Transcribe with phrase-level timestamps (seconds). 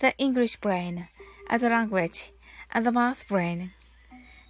[0.00, 1.06] the English brain,
[1.48, 2.32] as a language,
[2.72, 3.70] and the math brain.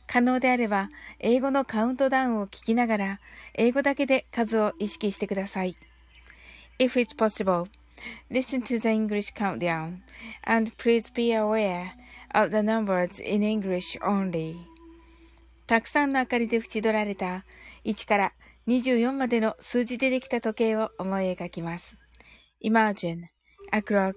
[0.06, 3.20] 可能であれば、英語のカウントダウンを聞きながら、
[3.54, 5.76] 英語だけで数を意識してください。
[6.78, 7.68] If it's possible,
[8.30, 9.98] listen to the English countdown,
[10.44, 11.90] and please be aware
[12.34, 14.56] of the numbers in English only.
[15.66, 17.44] たくさんの明かりで縁取られた
[17.84, 18.32] 1から
[18.66, 21.96] 24までの数字でできた時計を思い描きます。
[22.64, 23.26] Imagine
[23.72, 24.16] A clock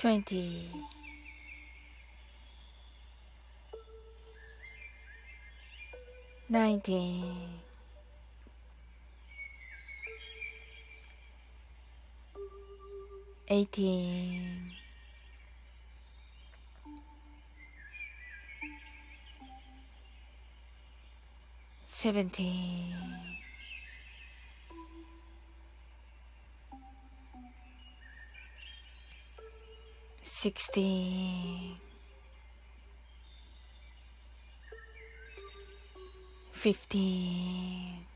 [0.00, 0.66] twenty.
[6.48, 7.60] Nineteen.
[13.50, 14.72] Eighteen.
[21.86, 23.09] Seventeen.
[30.40, 31.76] 16
[36.52, 38.06] 15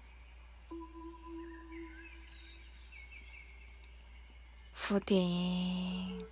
[4.72, 6.24] 14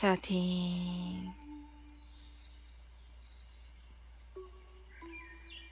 [0.00, 1.34] 13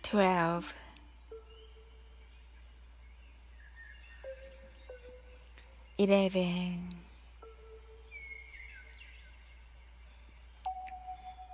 [0.02, 0.83] 12
[5.98, 6.88] eleven,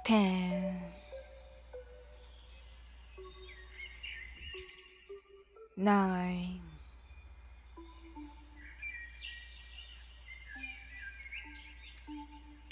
[0.04, 0.76] ten,
[5.76, 6.60] nine,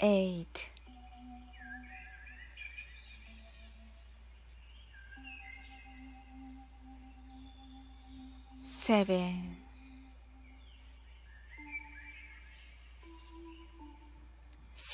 [0.01, 0.65] eight,
[8.65, 9.58] seven,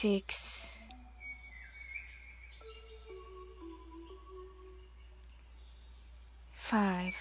[0.06, 0.68] six,
[6.54, 7.16] five,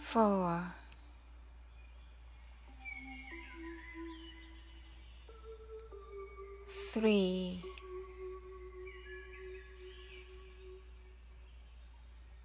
[0.00, 0.62] four,
[6.94, 7.62] three,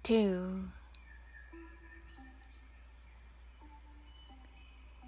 [0.02, 0.64] two,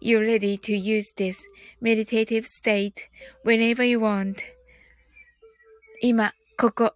[0.00, 1.46] You're ready to use this
[1.80, 3.08] meditative state
[3.42, 4.42] whenever you want.
[6.02, 6.94] 今、ここ。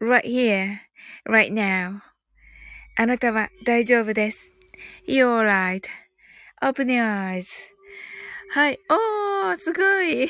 [0.00, 0.80] right here,
[1.26, 2.00] right now.
[2.96, 4.52] あなたは大丈夫です。
[5.06, 5.82] You're right.
[6.60, 7.46] Open your eyes.
[8.53, 8.79] はい。
[8.87, 10.29] おー、すごい。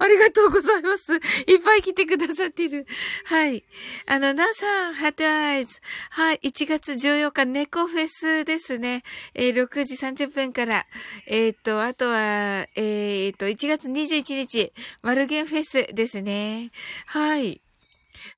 [0.00, 1.14] ありがとうございます。
[1.14, 1.20] いっ
[1.64, 2.88] ぱい来てくださってる。
[3.24, 3.62] はい。
[4.06, 5.78] あの、なおさん、ハートアイズ。
[6.10, 6.40] はい。
[6.42, 9.04] 1月14日、猫フェスですね。
[9.34, 10.86] えー、6時30分から。
[11.26, 14.72] えっ、ー、と、あとは、えっ、ー、と、1月21日、
[15.04, 16.72] マルゲンフェスですね。
[17.06, 17.60] はい。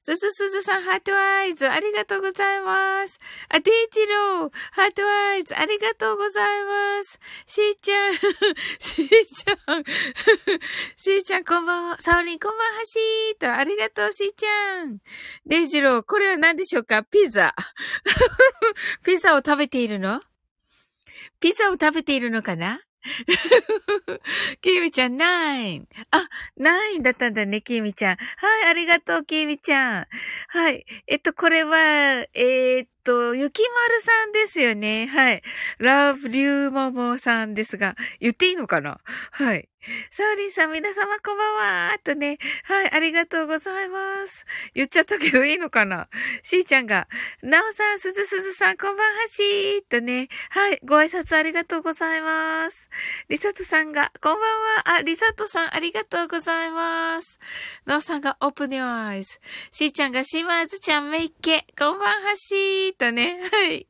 [0.08, 3.20] すずすずさん、 heart eyes、ありがとうございます。
[3.50, 7.20] あ、デイジロー、 heart eyes、ありがとうございます。
[7.44, 8.14] しーちゃん、
[8.80, 9.84] しーちゃん、
[10.96, 12.00] しーちゃん、こんばんは。
[12.00, 14.98] サオリン、こんばんは、しーと、ありがとう、しーちゃん。
[15.44, 17.02] デイジロー、これは何でしょうか？
[17.04, 17.54] ピザ。
[19.04, 20.22] ピザを食べているの？
[21.38, 22.80] ピザを食べているのかな？
[24.60, 25.88] きみちゃん、ナイン。
[26.10, 28.16] あ、ナインだったんだね、きみちゃん。
[28.16, 30.06] はい、ありがとう、きみちゃん。
[30.48, 30.84] はい。
[31.06, 35.06] えっと、これは、えー、っと、ゆきまるさんですよね。
[35.06, 35.42] はい。
[35.78, 39.00] ラブリューモモさんですが、言っていいのかな？
[39.30, 39.68] はい。
[40.10, 41.54] サーリンさん、皆様こんばん
[41.90, 42.38] はとね。
[42.64, 44.44] はい、ありがとうございます。
[44.74, 46.08] 言っちゃったけどいいのかな？
[46.42, 47.08] しーちゃんが、
[47.42, 50.28] なおさん、すずすずさん、こんばんはしーとね。
[50.50, 52.88] はい、ご挨拶ありがとうございます。
[53.28, 54.96] りさとさんが、こんばんは。
[54.98, 57.38] あ、りさとさん、ありがとうございます。
[57.86, 59.40] なおさんが、オープニュアイズ。
[59.70, 63.40] しーちゃんが、しまずちゃんめいけ、こんばんはしーとね。
[63.50, 63.86] はい。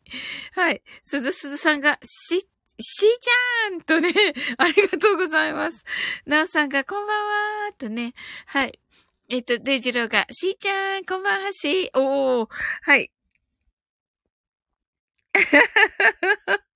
[0.55, 0.83] はい。
[1.03, 2.47] すずすずさんが、し
[2.81, 4.13] しーちゃんとね、
[4.57, 5.85] ありがとうございます。
[6.27, 7.27] なおさんがこんばん
[7.67, 8.15] はとね、
[8.47, 8.79] はい。
[9.29, 12.01] えっと、デイジローが、しーちゃん、こんばんはしー。
[12.01, 12.49] おー、
[12.83, 13.11] はい。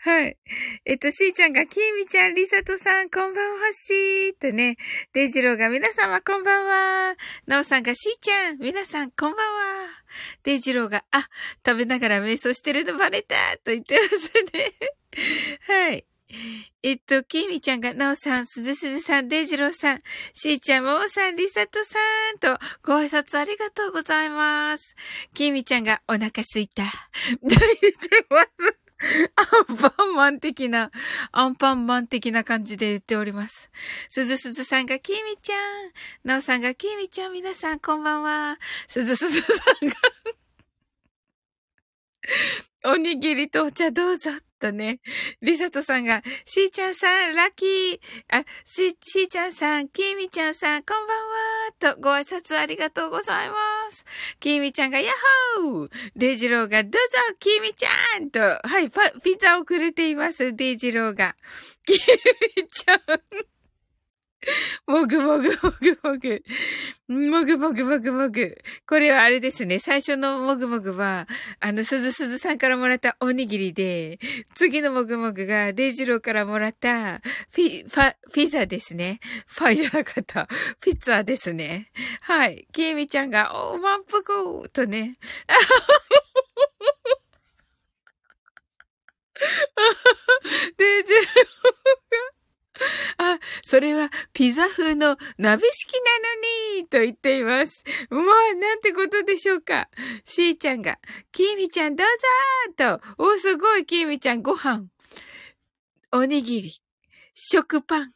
[0.00, 0.36] はい。
[0.84, 4.76] えっと、しーちゃんが、きみちゃん、りさとさん、こんばんはしーとね、
[5.14, 7.16] デイジローが、皆様こんばんは。
[7.46, 10.05] なおさんが、しーちゃん、皆さんこんばんは。
[10.42, 11.28] デイジローが、あ、
[11.64, 13.34] 食べながら瞑想してるのバレた
[13.64, 14.72] と言ってますね。
[15.66, 16.04] はい。
[16.82, 20.00] えっと、きみちゃんが、なおさん、すずすずさん、デイジローさん、
[20.32, 21.98] しーちゃん、ももさん、りさとさ
[22.34, 24.96] んと、ご挨拶ありがとうございます。
[25.34, 26.82] きみちゃんが、お腹すいた。
[27.42, 27.60] 大丈
[28.30, 28.85] 夫
[29.36, 30.90] アンパンマン的な、
[31.32, 33.70] アンパンマン的な感じで言っております。
[34.08, 35.92] すずすずさんがきみちゃん、
[36.24, 38.58] なおさんがきみちゃん、皆さんこんばんは。
[38.88, 39.48] すずすずさ
[39.82, 39.94] んが
[42.92, 44.30] おにぎりとお茶どうぞ。
[44.58, 45.00] とね、
[45.42, 48.00] リサトさんが、しーちゃんさん、ラッキー、
[48.30, 53.56] あ、し、しーちゃんさん、きーみちゃんさん、こんばんは、とご挨拶ありがとうございま
[53.90, 54.04] す。
[54.40, 55.10] きみちゃんが、ヤ
[55.58, 56.98] ッホーデイジローが、どうぞ、
[57.38, 61.36] きみちゃんと、はい、パ、ピザをくれています、デイジローが。
[61.84, 63.55] きみちゃん。
[64.86, 66.42] もぐもぐもぐもぐ。
[67.08, 68.58] もぐもぐもぐもぐ。
[68.86, 69.78] これはあれですね。
[69.78, 71.26] 最初のもぐもぐは、
[71.60, 74.18] あの、すずすずさんからもらったおにぎりで、
[74.54, 77.20] 次のもぐもぐがデイジローからもらった
[77.52, 79.20] ピ、パ、ピザですね。
[79.46, 80.48] ファイじゃなかった。
[80.80, 81.90] ピッツァですね。
[82.22, 82.66] はい。
[82.72, 85.16] きえみちゃんが、お、満腹とね。
[90.76, 92.35] デイジローが、
[93.18, 97.84] あ、それはピザ風の鍋敷きなのにと言っています。
[98.10, 99.88] まあ、なんてことでしょうか。
[100.24, 100.98] しーちゃんが、
[101.32, 102.06] きーみちゃんどう
[102.76, 104.86] ぞと、お、すごい、きーみちゃんご飯、
[106.12, 106.82] おにぎり、
[107.34, 108.12] 食パン、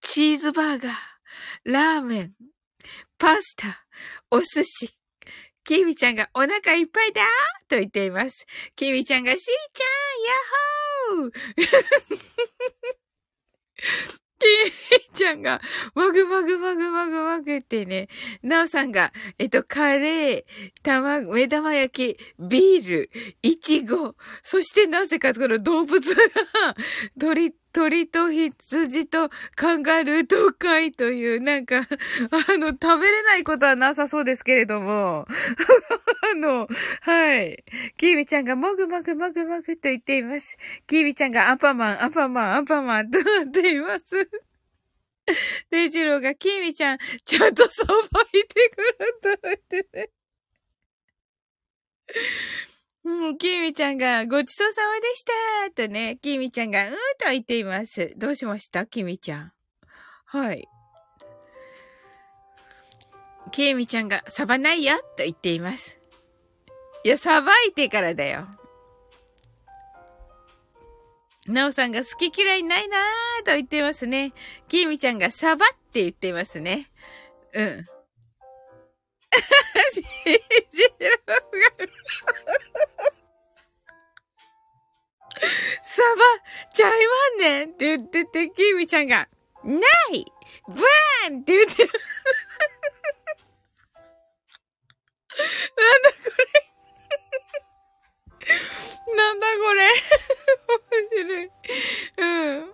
[0.00, 0.92] チーズバーガー、
[1.64, 2.34] ラーメン、
[3.18, 3.84] パスタ、
[4.30, 4.98] お寿司、
[5.64, 7.20] きみちゃんがお腹いっぱいだ
[7.68, 8.46] と言っています。
[8.74, 10.87] きみちゃんがしーちゃん、ヤッホー
[14.38, 14.44] き
[15.10, 15.60] みちゃんが、
[15.94, 18.08] もぐもぐもぐもぐもぐってね、
[18.42, 20.44] なおさんが、えっと、カレー、
[20.82, 23.10] 卵、目玉焼き、ビール、
[23.42, 26.22] いちご、そしてなぜかこの動物が、
[27.18, 31.82] 鳥、鳥と羊とカンガルーと貝という、なんか、あ
[32.56, 35.28] の、食べれないことはなさそうですけれども、
[36.32, 36.66] あの、
[37.02, 37.64] はい。
[37.96, 40.58] キービちゃんがもぐもぐもぐもぐと言っています。
[40.88, 44.28] キービちゃんがアンパンマン、アンパンマン、アンパンマンと なっています。
[45.70, 50.10] デイジローがキーミちゃん、ちゃんとさばいてくると言ってね。
[53.08, 58.12] うん、きみちゃんが、ごちそうさまでしたとね、きみちゃんが、うーんと言っています。
[58.18, 59.52] どうしましたきみちゃん。
[60.26, 60.68] はい。
[63.50, 65.98] きみちゃんが、さばないよと言っています。
[67.02, 68.46] いや、さばいてからだよ。
[71.46, 74.34] なおさんが好き嫌いないなーと言ってますね。
[74.68, 76.90] きみちゃんがサバって言っていますね。
[77.54, 77.86] うん。
[79.92, 81.38] しじろが
[85.82, 86.22] サバ、
[88.88, 89.28] さんが、
[89.64, 89.80] な
[90.12, 90.24] い
[90.68, 91.90] ブーンって言ってる。
[95.76, 96.58] なんだこれ
[99.16, 99.88] なんだこれ
[100.78, 101.50] 面白い。
[102.16, 102.72] うん。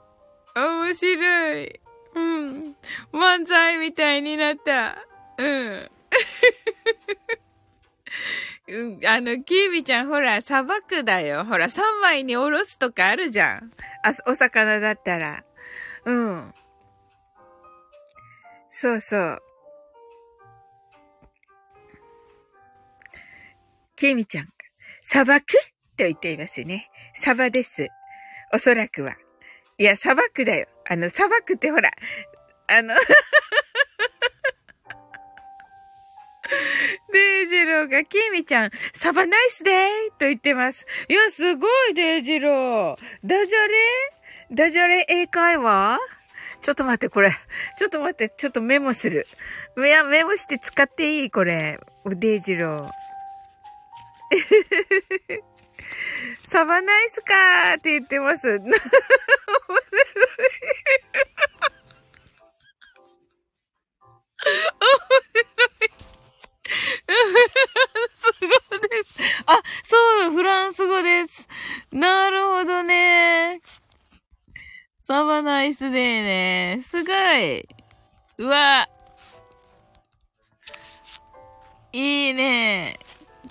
[0.54, 1.80] 面白い。
[2.14, 2.76] うん。
[3.12, 5.06] 漫才みたいになった。
[5.38, 5.90] うん。
[8.66, 11.44] あの、キービちゃん、ほら、砂漠だよ。
[11.44, 13.70] ほら、3枚におろすとかあるじゃん。
[14.02, 15.44] あ、お魚だったら。
[16.06, 16.54] うん。
[18.70, 19.42] そうそう。
[23.96, 24.48] キーミちゃん、
[25.02, 25.44] 砂漠
[25.96, 26.90] と言っていますね。
[27.14, 27.88] サバです。
[28.52, 29.14] おそらくは。
[29.78, 30.68] いや、砂漠だよ。
[30.88, 31.90] あの、砂漠ってほら、
[32.66, 32.94] あの
[37.14, 39.74] デイジローが、キミちゃん、サバ nice day
[40.18, 40.84] と言ってます。
[41.08, 42.96] いや、すごい、デイジロー。
[43.24, 43.76] ダジャレ？
[44.50, 46.00] ダジャレ英会話？
[46.60, 47.30] ちょっと待って、これ。
[47.78, 49.28] ちょっと待って、ちょっとメモする。
[49.78, 51.78] いや、メモして使っていいこれ。
[52.04, 52.90] デイジロー。
[56.48, 58.40] サバナイスかーって言ってます。
[58.40, 58.70] すごい
[67.06, 67.14] で
[69.04, 69.14] す。
[69.46, 71.48] あ、そう、フランス語です。
[71.92, 73.60] なるほどね。
[75.00, 76.82] サバナイスデーね。
[76.82, 77.68] すごい。
[78.38, 78.88] うわ。
[81.92, 82.98] いいね。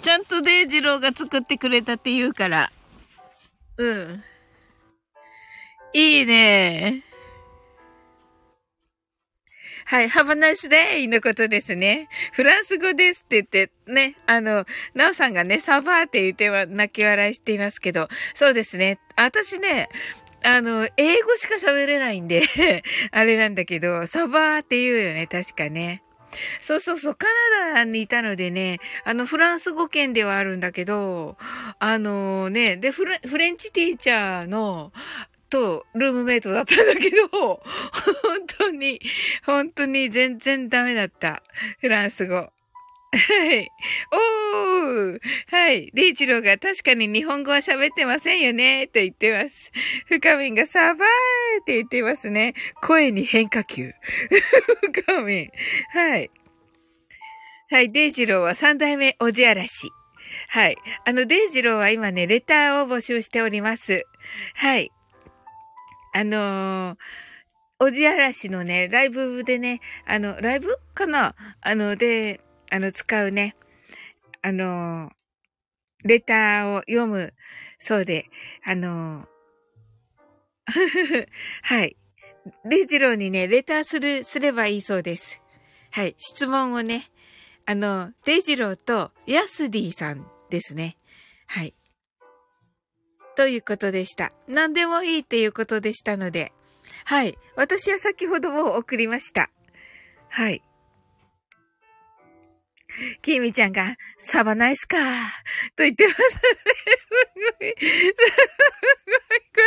[0.01, 0.25] ちゃん。
[0.25, 2.71] とデイジローが作ってくれたって言うから。
[3.77, 4.23] うん。
[5.93, 7.03] いいね。
[9.85, 12.09] はい、Have a nice day のことですね。
[12.33, 18.99] フランス語ですって言って、ね、あの、ナオさんがね、サバーって言っては泣き笑いしていますけど、そうですね。
[19.15, 19.89] 私ね、
[20.43, 22.43] あの、英語しか喋れないんで
[23.11, 26.03] あれなんだけど、サバーって言うよね、確かね。
[26.61, 27.27] そうそうそう、カ
[27.69, 31.37] ナダにいたのでね、あの、フランス語圏ではあるんだけど、
[31.79, 34.91] あのね、で、フレンチティーチャーの、
[35.53, 37.61] と、ルームメイトだったんだけど、本
[38.57, 38.99] 当に、
[39.45, 41.43] 本当に全然ダメだった。
[41.79, 42.35] フランス語。
[42.35, 42.49] は
[43.53, 43.69] い。
[44.11, 45.19] おー
[45.51, 45.91] はい。
[45.93, 49.71] リーチローが確かに日本語は喋ってませんよね、と言ってます。
[50.07, 52.55] 深みんがサバーって言ってますね。
[52.81, 53.93] 声に変化球。
[55.05, 55.51] 深みん。
[55.91, 56.31] はい。
[57.69, 57.91] はい。
[57.91, 59.91] デイジローは三代目おじあらし。
[60.49, 60.77] はい。
[61.05, 64.03] あの、デイジローは今ね、レターを募集しております。
[64.55, 64.91] はい。
[66.13, 66.97] あのー、
[67.79, 71.35] おじあらしのね、ライブでね、あの、ライブかな？
[71.61, 72.39] あの、で、
[72.71, 73.55] あの、使うね、
[74.41, 75.11] あの、
[76.03, 77.33] レターを読む
[77.79, 78.29] そうで、
[78.63, 79.33] あのー、
[81.63, 81.97] はい。
[82.65, 85.41] デジローにね、レターする、すればいいそうです。
[85.91, 86.15] はい。
[86.17, 87.09] 質問をね、
[87.65, 90.97] あの、デジローとヤスディさんですね。
[91.47, 91.73] はい。
[93.35, 94.31] ということでした。
[94.47, 96.53] 何でもいいっていうことでしたので。
[97.05, 97.37] はい。
[97.55, 99.49] 私は先ほども送りました。
[100.29, 100.61] はい。
[103.21, 104.97] きみちゃんが、サバナイスか
[105.75, 106.41] と言ってますす
[107.59, 107.75] ごい。
[107.79, 108.15] すごい、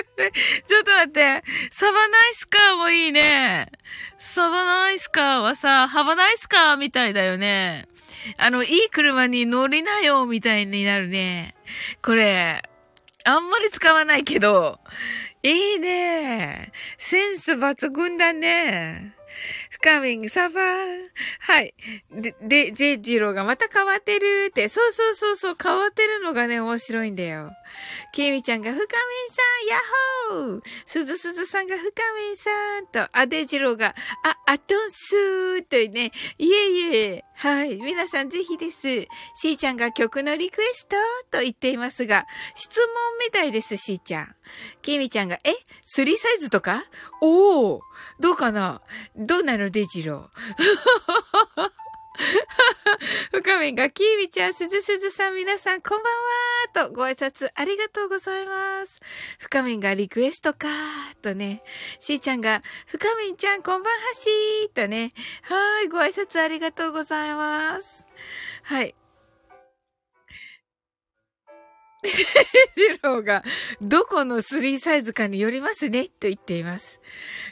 [0.07, 0.33] これ。
[0.67, 1.45] ちょっと待って。
[1.71, 3.71] サバナイスカーもいいね。
[4.19, 7.89] サバナイスカーはさ、ハバナイスカーみたいだよね。
[8.39, 11.55] あの、いい車に乗りなよ、みたいになるね。
[12.03, 12.63] これ、
[13.27, 14.79] あんまり使わないけど、
[15.43, 16.71] いいね。
[16.97, 19.16] センス抜群だね。
[19.87, 20.65] 深みサバー。
[21.39, 21.73] はい。
[22.11, 24.69] で、で、ジェジローがまた変わってるって。
[24.69, 27.53] そうそうそうそう、変わってるのがね、面白いんだよ。
[28.13, 31.85] ケミちゃんが深みさん、ヤッホーすずすずさんが深
[32.31, 37.25] みさんと、あ、デジローが、あ、アトンスーというね、いえいえ。
[37.37, 37.77] はい。
[37.77, 38.81] 皆さんぜひです。
[38.81, 40.97] しーちゃんが曲のリクエスト
[41.31, 42.27] と言っていますが、
[42.57, 42.89] 質問
[43.25, 44.35] みたいです、しーちゃん。
[44.83, 45.51] ケミちゃんが、え
[45.85, 46.83] ?3 サイズとか？
[47.21, 47.81] おー
[48.21, 48.81] どうかな？
[49.17, 51.71] どうなのデジロー？
[53.31, 56.13] 深みが、キービちゃん、すずすずさん、皆さん、こんばん
[56.83, 59.01] はと、ご挨拶ありがとうございます。
[59.39, 61.61] 深みがリクエストかーとね、
[61.99, 68.07] しーちゃんが、深みちゃん、こんばんはしーとね、はい、ご挨拶ありがとうございます。
[68.63, 68.95] はい。
[72.03, 72.25] ジ
[73.03, 73.43] ローが、
[73.81, 77.01] どこのスリーサイズかによりますね、と言っています。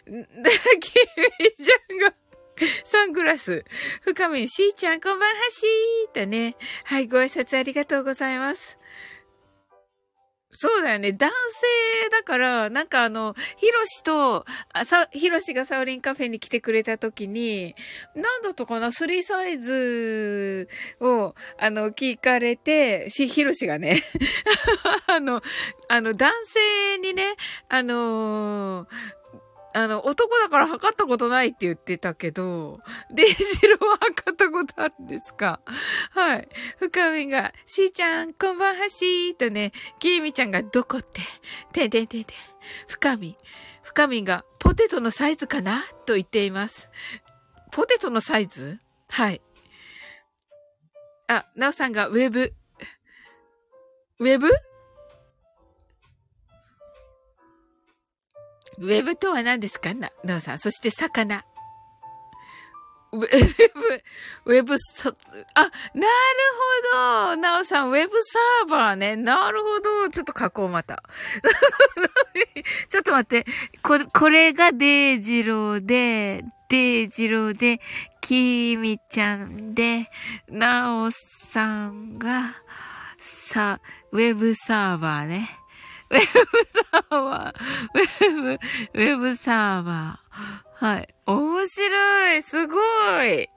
[0.06, 2.14] キービちゃん が、
[2.84, 3.64] サングラス。
[4.02, 6.56] 深みしーちゃん、こんばんはしーとね。
[6.84, 8.78] はい、ご挨拶ありがとうございます。
[10.56, 11.12] そうだよね。
[11.12, 17.74] 男性だから、なんかあの、ヒロシと、あさ、ヒロシがサウリンカフェに来てくれた時に、
[18.14, 20.68] なんだとかな、スリーサイズ
[21.00, 24.02] を、あの、聞かれて、し、ヒロシがね、
[25.08, 25.42] あの、
[25.88, 27.34] あの、男性にね、
[27.68, 29.23] あのー
[29.76, 32.80] あの、男だから測ったことないって言ってたけど、
[33.12, 35.60] デイジローは測ったことあるんですか？
[36.12, 36.48] はい。
[36.78, 41.20] 深みが、しーちゃん、こんばんはしーとね、きーみちゃんがどこって、
[41.72, 42.36] てんてんてんてん。
[42.86, 43.36] 深み、
[43.82, 45.82] 深みが、ポテトのサイズかな？
[46.06, 46.88] と言っています。
[47.72, 48.78] ポテトのサイズ？
[49.08, 49.42] はい。
[51.26, 52.54] あ、なおさんがウェブ。
[54.20, 54.48] ウェブ？
[58.78, 59.94] ウェブとは何ですか？
[59.94, 60.58] な、なおさん。
[60.58, 61.44] そして魚。
[63.12, 63.26] ウェブ、
[64.46, 64.74] ウェブ、
[65.54, 66.06] あ、なる
[66.92, 67.36] ほど。
[67.36, 69.14] なおさん、ウェブサーバーね。
[69.14, 70.08] なるほど。
[70.10, 71.00] ちょっと書こう、また。
[72.90, 73.46] ちょっと待って。
[73.82, 77.80] これ、これがデイジローで、デイジローで、
[78.20, 80.10] キミちゃんで、
[80.48, 82.56] なおさんが、
[83.20, 85.60] さ、ウェブサーバーね。
[86.14, 87.54] ウェブサーバー、
[87.94, 90.84] ウェブ、ウェブサーバー。
[90.84, 91.14] はい。
[91.26, 92.78] 面白いすご
[93.24, 93.48] い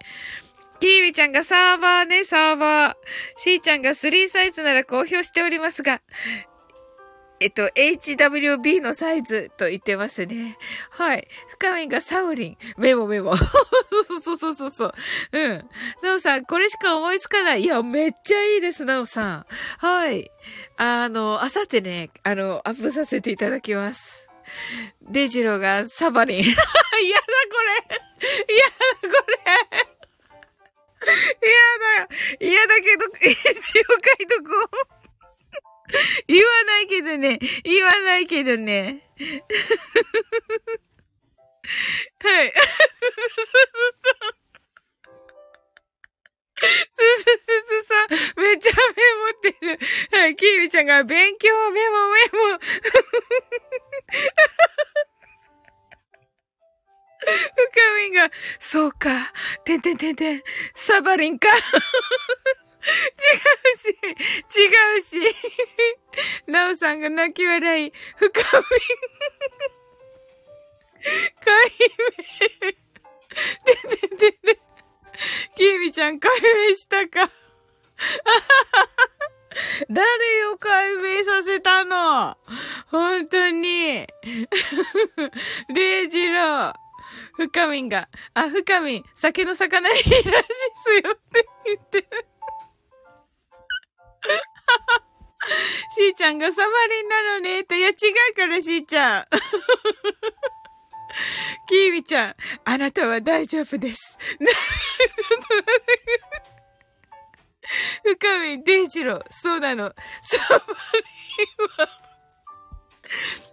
[0.79, 2.95] キーミちゃんがサーバーね、サーバー。
[3.37, 6.01] シーちゃんが3サイズなら公表しておりますが、
[7.39, 10.57] えっと、HWB のサイズと言ってますね。
[10.89, 11.27] はい。
[11.59, 12.57] 深みがサウリン。
[12.77, 13.35] メモメモ。
[14.21, 14.93] そうそうそうそう。
[15.31, 15.69] うん。
[16.03, 17.63] なおさん、これしか思いつかない。
[17.63, 19.45] いや、めっちゃいいです、なおさん。
[19.79, 20.31] はい。
[20.77, 24.27] あの、あさってね、あの、アップさせていただきます。
[25.01, 26.37] デジロがサバリン。
[26.45, 26.67] 嫌だ、こ
[27.89, 28.01] れ。
[28.53, 29.97] 嫌だ、これ。
[31.41, 31.55] 嫌
[31.97, 32.09] だ。
[32.39, 34.97] 嫌だけど、一応書いとこう。
[36.27, 37.39] 言わないけどね。
[37.63, 39.09] 言わないけどね。
[42.19, 42.53] はい。
[46.59, 48.79] すすすすさん、めっちゃメ
[49.15, 49.79] モってる。
[50.11, 52.59] はい、キーミちゃんが勉強メモメモ。
[57.27, 59.33] 深みが、そうか、
[59.65, 60.43] てんてんてんてん、
[60.75, 61.49] サバリンか。
[61.49, 61.59] 違
[63.73, 63.89] うし、
[64.57, 64.67] 違
[64.99, 65.35] うし。
[66.47, 68.65] なおさんが泣き笑い、深み。
[71.43, 71.71] 解
[72.61, 72.71] 明。
[73.63, 74.59] てててて。
[75.55, 76.31] きーみちゃん解
[76.69, 77.29] 明したか。
[79.89, 82.37] 誰を解明させたの
[82.91, 84.07] 本当に。
[85.73, 86.73] レイジロー。
[87.35, 92.07] 深みんが、あ、深みん、酒の魚いいらしいっすよって言ってる。
[95.95, 97.91] しーちゃんがサバリンなのねって、いや違
[98.31, 99.25] うからしーちゃん。
[101.67, 104.17] キーミちゃん、あなたは大丈夫です。
[108.03, 109.93] 深見デイジロ、そうなの。
[110.21, 111.01] サバリ
[111.59, 111.89] ンは、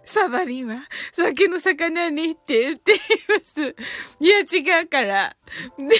[0.05, 3.75] サバリンは、酒の魚にって言っています。
[4.19, 5.35] いや、違うから。
[5.77, 5.95] デ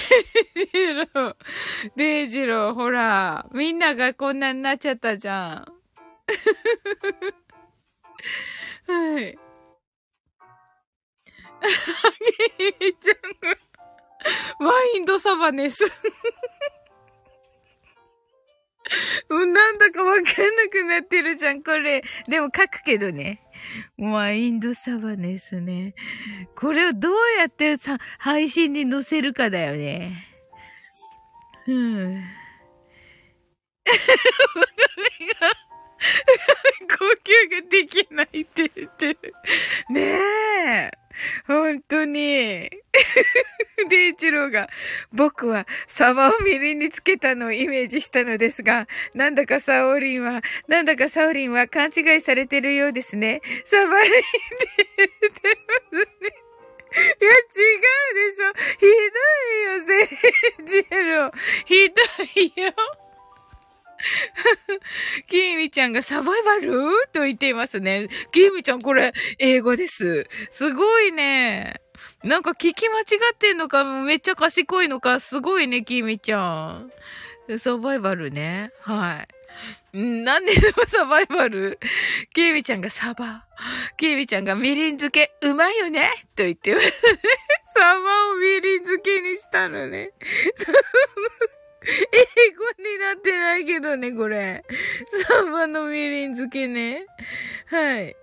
[0.62, 1.36] イジロー、
[1.96, 5.66] デイジロ、ほら、みんながこんなになっちゃったじゃん。
[8.86, 9.38] はい。
[12.58, 13.16] ゲイちゃん
[13.50, 13.56] が、
[14.60, 15.84] マインドサバネス。
[19.28, 20.30] もうなんだかわかんな
[20.70, 22.02] くなってるじゃん、これ。
[22.28, 23.42] でも書くけどね。
[23.96, 25.94] マインドサバネスね。
[26.56, 30.28] これをどうやってさ、配信に載せるかだよね。
[31.66, 32.22] うん。
[36.88, 39.34] 呼吸ができないって言ってる。
[39.90, 40.90] ねえ。
[41.46, 42.70] 本当に。
[43.88, 44.68] デイチローが、
[45.12, 53.42] 僕はサバをみりんにつけたのをイメージしたのですが、なんだかサオリンは、なんだかサオリンは勘違いされてるようですね。
[53.64, 54.26] サバリンって
[54.96, 55.58] 言って
[55.92, 56.46] ますね。
[56.96, 58.52] いや、違うでしょ。
[58.78, 60.04] ひどいよ、デ
[60.64, 61.30] イジロ。
[61.66, 62.72] ひどいよ。
[65.28, 66.72] キーミちゃんがサバイバル？
[67.12, 68.08] と言っていますね。
[68.32, 70.26] キーミちゃんこれ英語です。
[70.50, 71.80] すごいね。
[72.22, 76.90] なんか聞き間違ってんのか、めっちゃ賢いのか、すごいね、キーミちゃん。
[77.58, 78.70] サバイバルね。
[78.80, 79.24] は
[79.92, 79.98] い。
[79.98, 80.52] なんで
[80.88, 81.78] サバイバル
[82.34, 83.46] キーミちゃんがサバ。
[83.96, 86.92] キーミちゃんがみりん漬け、うまいよねと言ってます。
[87.74, 90.12] サバをみりん漬けにしたのね。
[91.86, 94.64] 英語になってないけどね、これ。
[95.26, 97.06] サバのみりん漬けね。
[97.66, 98.16] はい。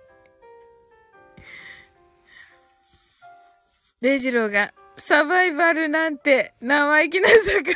[4.00, 7.74] デイジローが、サバイバルなんて生意気な魚です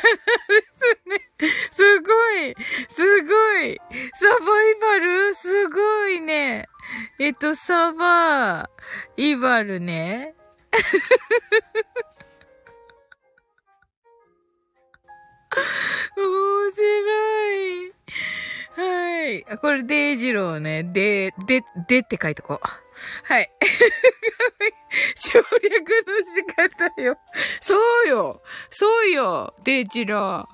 [1.09, 1.31] ね。
[1.72, 2.55] すごい
[2.88, 3.81] すごい
[4.14, 5.35] サバイバル？
[5.35, 6.68] すごいね。
[7.18, 8.70] えっと、サバ
[9.16, 10.35] イバルね。
[16.16, 17.92] 面白い。
[18.78, 19.44] はい。
[19.50, 20.84] あこれ、デイジローね。
[20.84, 22.68] で、で、でって書いとこう。
[23.24, 23.50] はい。
[25.16, 25.54] 省略の
[26.34, 27.18] 仕方よ。
[27.61, 28.42] そうよ。
[28.70, 29.54] そうよ。
[29.64, 30.46] デイジロー。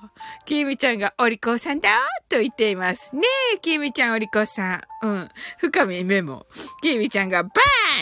[0.45, 1.89] キミちゃんがお利口さんだ
[2.29, 3.15] と言っています。
[3.15, 3.21] ね
[3.53, 5.07] え、キミちゃんお利口さん。
[5.07, 5.29] うん。
[5.59, 6.45] 深みメモ。
[6.81, 7.49] キミちゃんがバ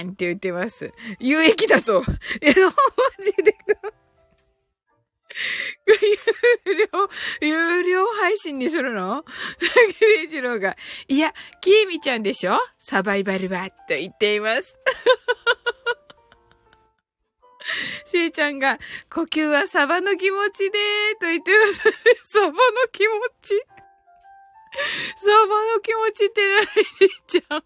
[0.02, 0.92] ーンって言ってます。
[1.20, 2.04] 有益だぞ。
[2.42, 2.54] え、マ
[3.24, 3.54] ジで。
[6.66, 6.88] 有料、
[7.42, 9.24] 有料配信にするの？
[10.00, 10.76] ケイジローが、
[11.08, 12.58] いや、キーミちゃんでしょ？
[12.78, 14.78] サバイバルは、と言っています。
[18.06, 18.78] しーちゃんが、
[19.12, 21.82] 呼吸はサバの気持ちでー、と言ってます。
[22.26, 22.54] サバの
[22.92, 23.64] 気持ち？
[25.18, 27.10] サバの気持ちって何しー
[27.42, 27.64] ちゃん？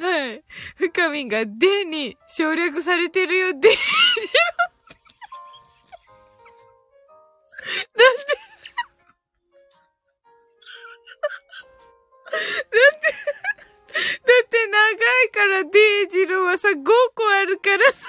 [0.00, 0.44] はい。
[0.76, 3.70] 深みんが、でに省略されてるよ、で。
[7.68, 8.00] だって
[12.28, 12.36] だっ
[13.00, 13.08] て、
[13.92, 13.98] だ
[14.44, 18.06] って長いからデイジローはさ、5個あるからさ、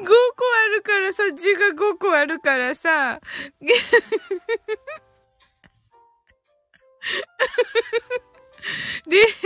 [0.00, 0.10] 5個
[0.64, 3.20] あるからさ、字が5個あるからさ、
[3.60, 3.74] デ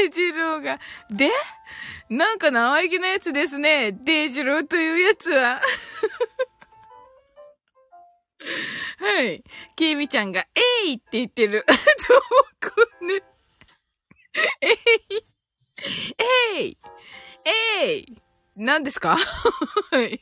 [0.07, 0.81] イジローが、
[1.11, 1.31] で？
[2.09, 3.93] なんか生意気なやつですね。
[3.93, 5.63] デイジローというやつは。
[8.99, 9.43] はい。
[9.77, 10.47] きーみちゃんが、
[10.85, 11.65] えいって言ってる。
[12.09, 13.23] どうこね。
[14.61, 14.77] えい。
[16.59, 16.79] えい。
[17.85, 18.23] えい。
[18.57, 19.17] 何ですか？
[19.91, 20.21] はい。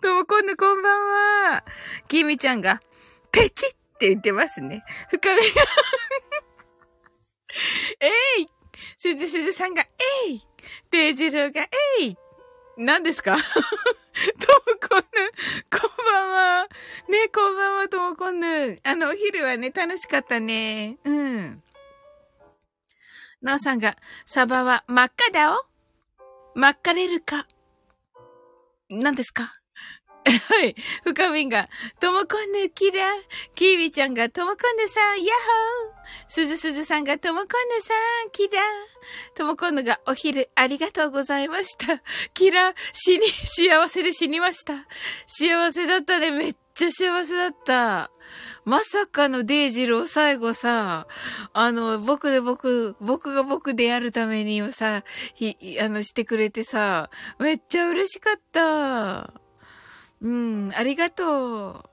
[0.00, 0.96] ともこんぬこんば
[1.50, 1.64] んは。
[2.08, 2.80] きみちゃんが、
[3.32, 4.84] ペチって言ってますね。
[5.10, 5.62] 深みが
[8.00, 8.10] え
[8.42, 8.48] い
[8.96, 9.82] すずすずさんが、
[10.26, 10.42] えい
[10.90, 11.62] デイジルが、
[12.00, 12.16] えい
[12.76, 13.36] 何ですか？
[13.36, 15.04] ともこんぬ、
[15.70, 16.30] こんばん
[16.62, 16.68] は。
[17.08, 18.80] ね、こんばんは、ともこんぬ。
[18.82, 20.98] あの、お昼はね、楽しかったね。
[21.04, 21.62] うん。
[23.42, 25.66] なおさんが、サバは真っ赤だよ
[26.54, 27.46] 真っ赤れるか。
[28.88, 29.54] 何ですか？
[30.24, 30.74] はい。
[31.04, 31.68] 深みんが、
[32.00, 33.14] ともこんぬキラ。
[33.54, 36.04] キービちゃんが、ともこんぬさん、ヤッホー。
[36.28, 37.92] すずすずさんが、ともこんぬさ
[38.26, 38.62] ん、キラ。
[39.34, 42.02] ともこんぬが、お昼、ありがとうございました。
[42.32, 44.86] キラ、死に、幸せで死にました。
[45.26, 46.30] 幸せだったね。
[46.30, 48.10] めっちゃ幸せだった。
[48.64, 51.06] まさかのデイジロー最後さ、
[51.52, 59.43] あの、僕で僕、僕が僕でやるためにをさ、ひ、あの、してくれてさ、めっちゃ嬉しかった。
[60.24, 61.84] うん、ありがとう。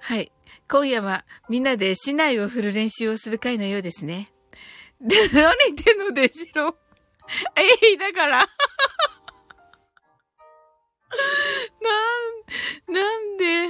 [0.00, 0.32] はい。
[0.68, 4.32] 今夜はみんなで市内を振る練習をする会のようですね。
[5.00, 6.76] で、何言ってんのデジロ
[7.54, 8.40] えい、だから。
[11.80, 13.68] なん、なんで、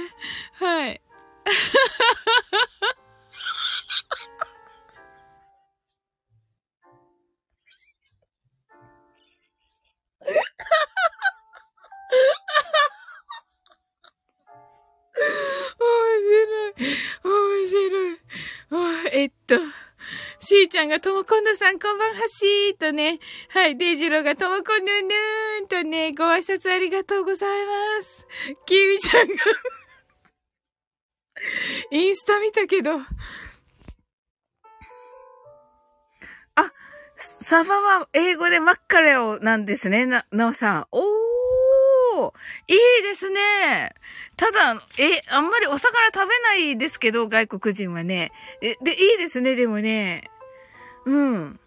[0.53, 1.01] はい。
[15.79, 16.73] 面白い。
[17.23, 18.19] 面白い。
[19.11, 19.57] えっと、
[20.39, 23.19] しーちゃんがともこんぬさんこんばんはしーとね。
[23.49, 28.27] はい、デイジローがともこんぬぬーんとね、ご挨拶ありがとうございます。
[28.65, 29.33] キミちゃんが
[31.91, 32.99] インスタ見たけど、
[36.55, 36.71] あ、
[37.15, 40.87] サバは英語でマッカレオなんですね、な、なおさん。
[40.91, 41.03] おー
[42.67, 43.93] いいですね
[44.37, 48.31] ただ、え、あんまりお魚食べないですけど、外国人はね。
[48.61, 50.29] え、で、いいですね、でもね。
[51.05, 51.59] うん。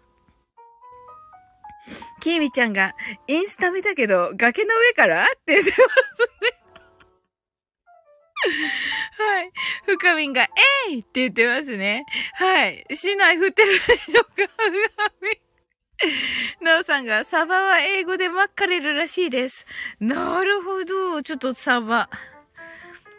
[2.21, 2.95] きーみちゃんが、
[3.27, 5.25] インスタ見たけど、崖の上から？
[5.25, 5.79] って言ってます
[6.41, 6.57] ね。
[9.17, 9.51] はい。
[9.85, 10.49] 深みんが、
[10.87, 12.05] えいって言ってますね。
[12.33, 12.85] はい。
[12.93, 14.53] 市内降ってるでしょうか？
[14.57, 15.52] 深み。
[16.61, 19.65] なおさんが、サバは英語でマッカレルらしいです。
[19.99, 21.23] なるほど。
[21.23, 22.09] ちょっとサバ。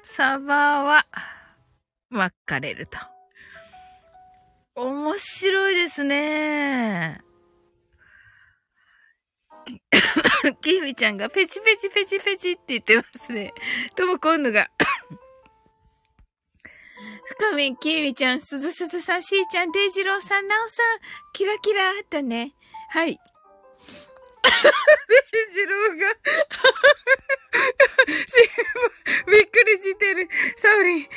[0.02, 1.06] サバは、
[2.10, 2.98] 分かれると。
[4.76, 7.20] 面白いですね。
[10.62, 13.54] キミちゃんがペチペチペチペチって言ってますね。
[13.96, 14.68] とも今度が
[17.38, 20.98] 深み、キミちゃん、すずすずさん、しーちゃん、デイジローさん、なおさん、
[21.32, 22.54] キラキラーとね。
[22.94, 23.10] はい。
[23.10, 23.18] ジ
[25.66, 26.14] ローが
[29.26, 30.28] びっくりしてる。
[30.54, 31.08] サウリン、息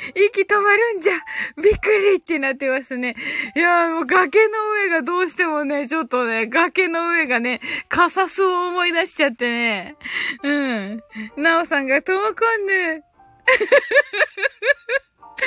[0.42, 1.12] 止まるんじゃ。
[1.56, 3.14] びっくりってなってますね。
[3.54, 9.94] いやもう崖の上がどうしてもね、ちょっとね、崖の上がね、カサスを思い出しちゃってね。
[10.42, 11.00] うん。
[11.36, 13.04] ナオさんがトモコンヌ。
[15.38, 15.44] キ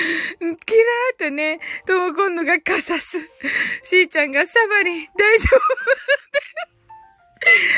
[0.47, 3.19] ラーってね、トモコンヌがカサス。
[3.84, 5.60] しーちゃんがサバリン、大丈夫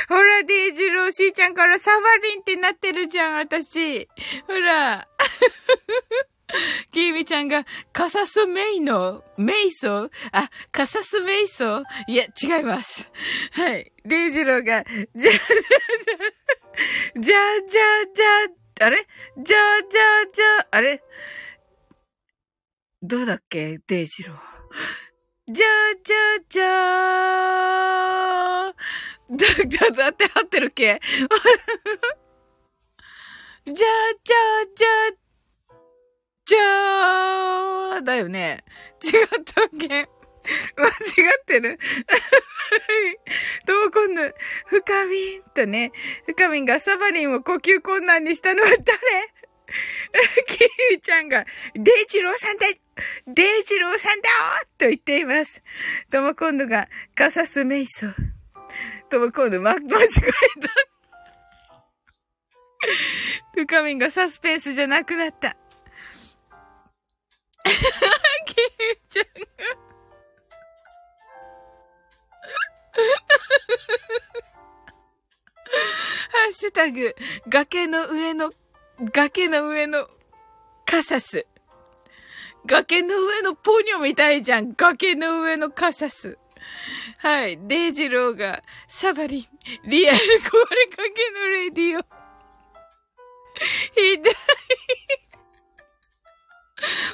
[0.09, 4.07] ほら、デイジロー、しーちゃんからサバリンってなってるじゃん、私。
[4.47, 5.07] ほら。
[6.91, 13.09] キーミちゃんが、カサスメイの、メイソあ、カサスメイソいや、違います。
[13.53, 13.91] はい。
[14.05, 15.39] デイジローが、じゃじゃじゃ、
[17.19, 19.07] じゃじゃじゃ、あれ？
[19.37, 21.01] じゃじゃじゃ、あれ？
[23.05, 23.79] どうだっけ？
[23.85, 24.37] デイジロー。
[25.53, 25.65] じゃ
[26.05, 28.73] じゃじゃー。
[29.35, 29.45] だ、
[29.89, 31.01] だ、だって合ってるっけ？
[33.67, 33.85] じゃじゃ
[34.73, 34.87] じゃ、
[36.45, 38.63] じゃーだよね。
[39.03, 39.87] 違ったっけ？
[39.89, 41.77] 間違ってる？
[43.67, 44.33] どう今度、
[44.67, 45.39] 深み？
[45.39, 45.91] んとね、
[46.27, 48.77] 深みんがサバリンを呼吸困難にしたのは誰？
[50.47, 52.67] キーちゃんが、デイジローさんだ
[53.27, 54.29] デイジローさんだ
[54.77, 55.61] と言っています。
[56.11, 58.13] とも今度が、カサスメイソー。
[59.09, 60.07] とも今度、ま、間違え
[60.61, 60.93] た。
[63.55, 65.55] 深みんがサスペンスじゃなくなった。
[67.65, 67.75] キー
[69.09, 69.47] ちゃんが
[76.31, 77.15] ハッシュタグ、
[77.47, 78.51] 崖の上の
[79.11, 80.07] 崖の上の
[80.85, 81.47] カサス。
[82.65, 84.73] 崖の上のポニョみたいじゃん。
[84.73, 86.37] 崖の上のカサス。
[87.17, 87.57] はい。
[87.67, 89.45] デイジローが、サバリン、
[89.89, 92.01] リアル壊れかけのレディオ。
[93.95, 94.33] ひどい。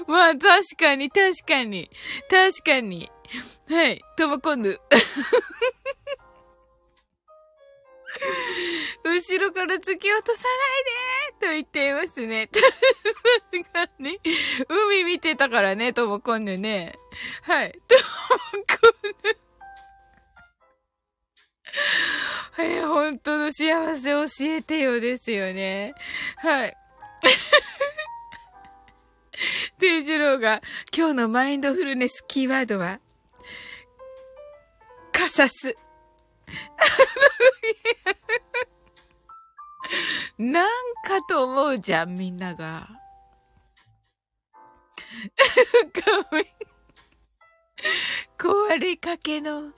[0.07, 1.89] まあ、確かに、確かに。
[2.29, 3.11] 確かに。
[3.69, 4.01] はい。
[4.17, 4.69] とも今度。
[9.03, 10.43] 後ろから突き落とさ
[11.41, 12.49] ないでと言っていますね。
[12.51, 14.19] 確かに。
[14.67, 16.97] 海見てたからね、ともこんぬね。
[17.43, 17.79] はい。
[17.87, 18.01] とも
[18.65, 19.37] こんぬ。
[22.51, 25.93] はい、本当の幸せ教えてよですよね。
[26.37, 26.75] はい。
[29.79, 30.61] デイジローが
[30.95, 32.99] 今日のマインドフルネスキーワードは、
[35.13, 35.77] カサス。
[40.37, 40.69] なん
[41.05, 42.87] かと思うじゃん、みんなが。
[48.37, 49.73] 壊れかけの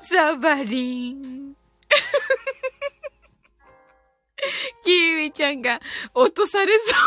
[0.00, 1.54] サバリン。
[4.84, 5.80] キーウィちゃんが
[6.14, 6.98] 落とされそう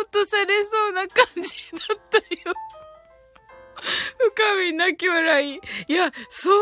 [0.00, 2.24] 落とされそうな感じだったよ。
[4.18, 5.60] 深み泣き笑い。
[5.88, 6.58] いや、そんな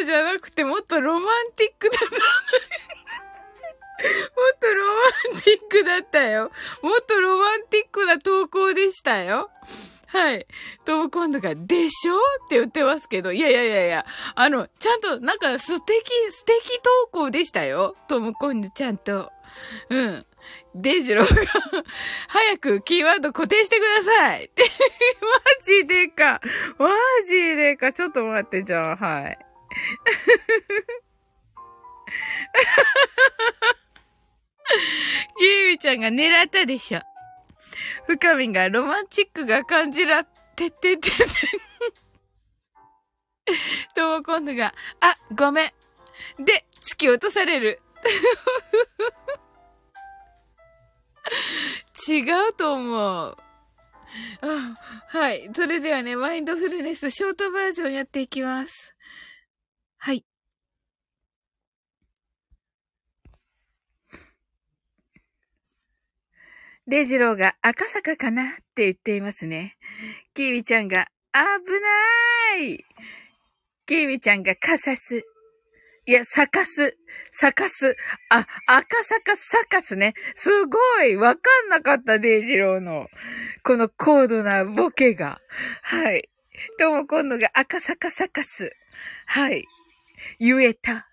[0.00, 2.16] のじゃなくてもっとロマンティックだった。
[4.04, 4.08] も
[4.54, 6.52] っとロマンティックだったよ。
[6.82, 9.50] もっとロマンティックな投稿でしたよ。
[10.06, 10.46] はい。
[10.86, 17.94] とも今度が、でしょって言ってますけど、いやいやいやいや、あの、ちゃんと、なんか素敵、素敵投稿でしたよ。
[18.08, 19.30] とも今度ちゃんと。
[19.90, 20.26] うん。
[20.74, 21.40] デイジローが
[22.28, 24.50] 早くキーワード固定してください
[25.20, 25.28] マ
[25.64, 26.42] ジでか。
[26.78, 26.90] マ
[27.26, 27.92] ジでか。
[27.92, 29.38] ちょっと待って、じゃあ、はい。
[35.40, 37.00] ゆうちゃんが狙ったでしょ。
[38.06, 40.26] 深みがロマンチックが感じら
[40.58, 41.10] てってて。
[43.94, 45.70] とも今度が、あ、ごめん。
[46.44, 47.80] で、突き落とされる。
[52.08, 53.36] 違うと思う。
[54.40, 54.76] あ、
[55.08, 55.50] はい。
[55.54, 58.94] それではね、マインドフルネスショートバージョンやっていきます。
[59.98, 60.24] はい。
[66.86, 69.76] デジローが赤坂かなって言っていますね。
[70.34, 71.40] キーミちゃんが危
[72.62, 72.84] ない
[73.86, 75.24] キーミちゃんがカサス。
[76.08, 76.96] いや、サカス、
[77.30, 77.94] サカス、
[78.30, 80.14] あ、赤坂サカスね。
[80.34, 83.08] すごいわかんなかった、デイジローの。
[83.62, 85.38] この高度なボケが。
[85.82, 86.30] はい。
[86.78, 88.72] どうも今度が赤坂サカス。
[89.26, 89.66] はい。
[90.40, 91.06] 言えた。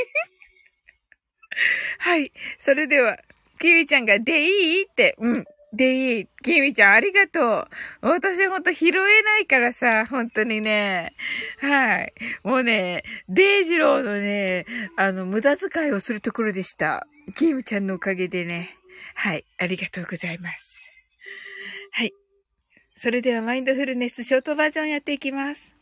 [2.00, 2.34] はい。
[2.58, 3.16] それでは、
[3.60, 4.82] キミちゃんがでいい？
[4.82, 5.44] って、うん。
[5.74, 6.28] でいい。
[6.42, 7.68] キミちゃん、ありがとう。
[8.02, 11.14] 私ほんと拾えないからさ、本当にね。
[11.58, 12.12] はい。
[12.42, 17.06] もうね、デイジローのね、あの、無駄遣いをするところでした。
[17.36, 18.76] キミちゃんのおかげでね。
[19.14, 19.44] はい。
[19.58, 20.92] ありがとうございます。
[21.92, 22.12] はい。
[22.96, 25.74] それでは、マインドフルネスショートバージョンやっていきます。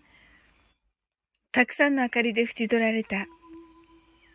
[1.52, 3.26] たくさんの明かりで縁取られた。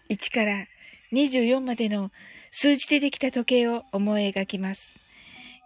[0.09, 0.67] 1から
[1.11, 2.11] 24までの
[2.51, 5.06] 数字でできた時計を思い描きます。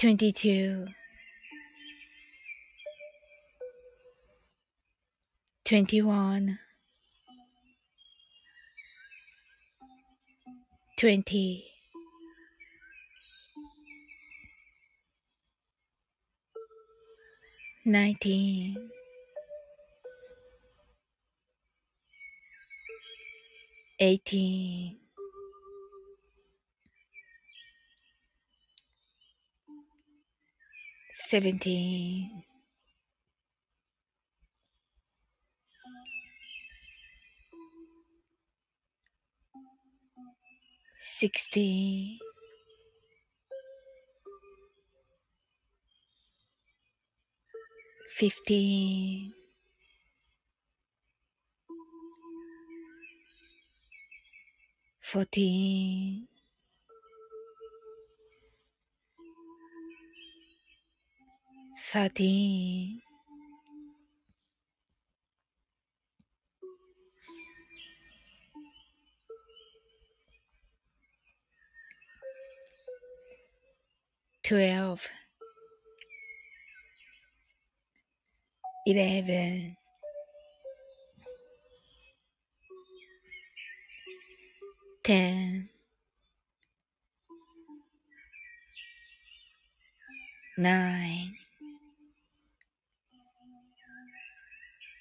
[0.00, 0.86] 22
[5.66, 6.58] 21
[10.96, 11.64] 20
[17.84, 18.76] 19
[23.98, 24.99] 18
[31.30, 32.42] seventeen,
[41.00, 42.18] sixteen,
[48.16, 49.32] fifteen.
[55.02, 56.28] 14
[61.80, 63.00] sati
[74.42, 75.00] twelve.
[78.86, 79.76] Eleven.
[85.04, 85.68] Ten.
[90.58, 91.39] Nine.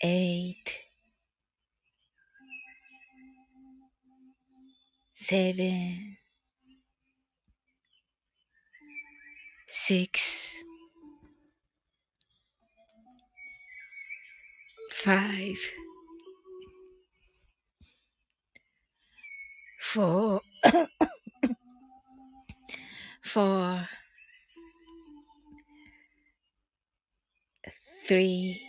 [0.01, 0.73] Eight,
[5.15, 6.17] seven,
[9.67, 10.21] six,
[15.03, 15.57] five,
[19.79, 20.41] four,
[23.23, 23.87] four,
[28.07, 28.68] three,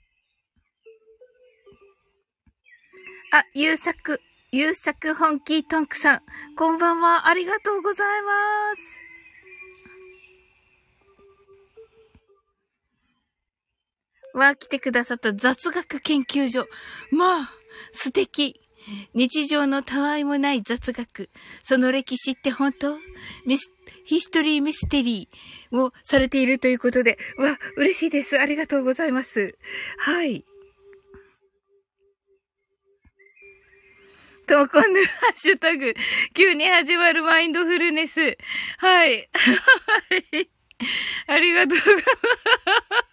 [3.33, 4.19] あ、ゆうさく、
[4.51, 6.21] ゆうさく本気トンクさん。
[6.57, 7.29] こんばんは。
[7.29, 8.75] ありがとうございま
[14.33, 14.37] す。
[14.37, 16.67] わ、来てくださった雑学研究所。
[17.09, 17.53] まあ、
[17.93, 18.59] 素敵。
[19.13, 21.29] 日常のたわいもない雑学。
[21.63, 22.97] その歴史って本当？
[23.45, 23.71] ミス、
[24.03, 27.17] ヒストリーミステリーをされているということで。
[27.37, 28.37] わ、嬉しいです。
[28.37, 29.57] ありがとうございます。
[29.99, 30.43] はい。
[34.45, 34.83] と、今度、ハ
[35.33, 35.93] ッシュタグ、
[36.33, 38.37] 急に始まるマインドフルネス。
[38.77, 39.29] はい。
[39.33, 39.55] は
[40.39, 40.49] い。
[41.27, 43.11] ありがとうございます。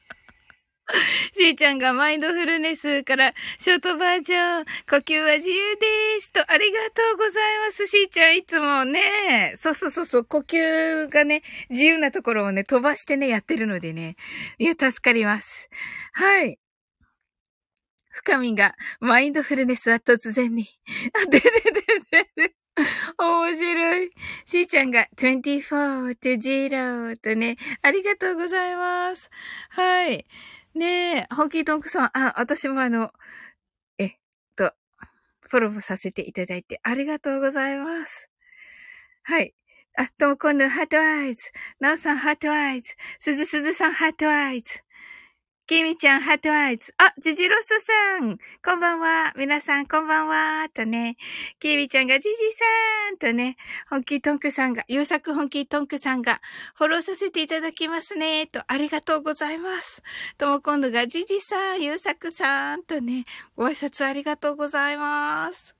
[1.34, 5.86] しーちゃんがマインドフルネスからショートバージョン、呼吸は自由で
[6.20, 7.86] すと、ありがとうございます。
[7.86, 14.16] しーちゃんいつもね、そうそうそうそう、呼吸がね、自由なところをね、飛ばしてね、やってるのでね。
[14.58, 15.68] いや、助かります。
[16.14, 16.58] はい。
[18.18, 20.66] 深みが、マインドフルネスは突然に。
[21.14, 22.54] あ、ででででで。
[23.18, 24.10] 面白い。
[24.44, 29.30] しーちゃんが24と0とね、ありがとうございます。
[29.70, 30.26] はい。
[30.74, 33.12] ねえ、ホンキートンクさん、あ、私もあの、
[33.98, 34.10] えっ
[34.56, 34.72] と、
[35.48, 38.28] フォローさせていただいてありがとうございます。
[39.22, 39.54] はい。
[39.96, 41.50] あ、ともこんぬ heart eyes。
[41.80, 42.94] なおさん heart eyes。
[43.20, 44.80] すずすずさん heart eyes。
[45.68, 46.94] きみちゃん、 heart eyes。
[46.96, 48.38] あ、ジジロスさん。
[48.64, 49.34] こんばんは。
[49.36, 50.66] 皆さん、こんばんは。
[50.72, 51.18] とね。
[51.60, 53.18] きみちゃんがジジさん。
[53.18, 53.58] とね。
[53.90, 56.40] 本気トンクさんが、優作本気トンクさんが、
[56.74, 58.46] フォローさせていただきますね。
[58.46, 60.02] と、ありがとうございます。
[60.38, 62.82] とも今度がジジさん、優作さん。
[62.84, 63.26] とね。
[63.54, 65.74] ご挨拶ありがとうございます。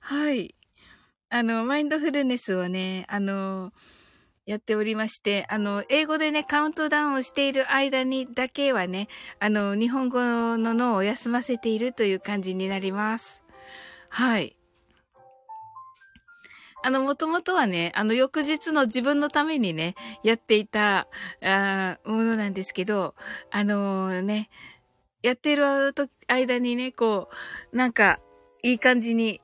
[0.00, 0.54] はい。
[1.28, 3.74] あの、マインドフルネスをね、あの、
[4.46, 9.08] やっておりまして、あの、英語でね、カウントダウンをしている間にだけはね、
[9.40, 10.20] あの、日本語
[10.56, 13.42] の脳を休ませているという感じになります。
[14.08, 14.56] はい。
[16.84, 21.08] あの、もともとはね、あの、翌日の自分のためにね、やっていた、
[21.42, 23.16] あものなんですけど、
[23.50, 24.48] あのー、ね、
[25.24, 25.92] やってる
[26.28, 27.28] 間にね、こ
[27.72, 28.20] う、なんか、
[28.62, 29.40] いい感じに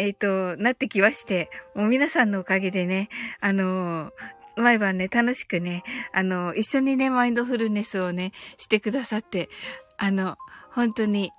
[0.00, 4.12] えっ、ー、と、なってきまして、もう皆さんのおかげでね、あの
[4.56, 5.82] 毎晩ね、楽しくね、
[6.14, 9.50] あの、一緒にね、マインドフルネスをね、してくださって、
[9.98, 10.38] あの、
[10.72, 11.32] 本当に、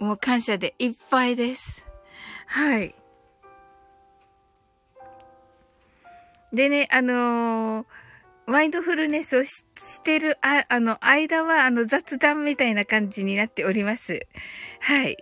[0.00, 1.86] もう感謝でいっぱいです。
[2.46, 2.92] はい。
[6.52, 7.86] でね、あの、
[8.46, 9.64] マインドフルネスをし
[10.02, 14.26] てる、あ、あの、間は、あの、雑談みたいな感じになっております。
[14.80, 15.16] はい。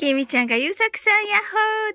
[0.00, 1.40] きみちゃんがゆうさくさんやっ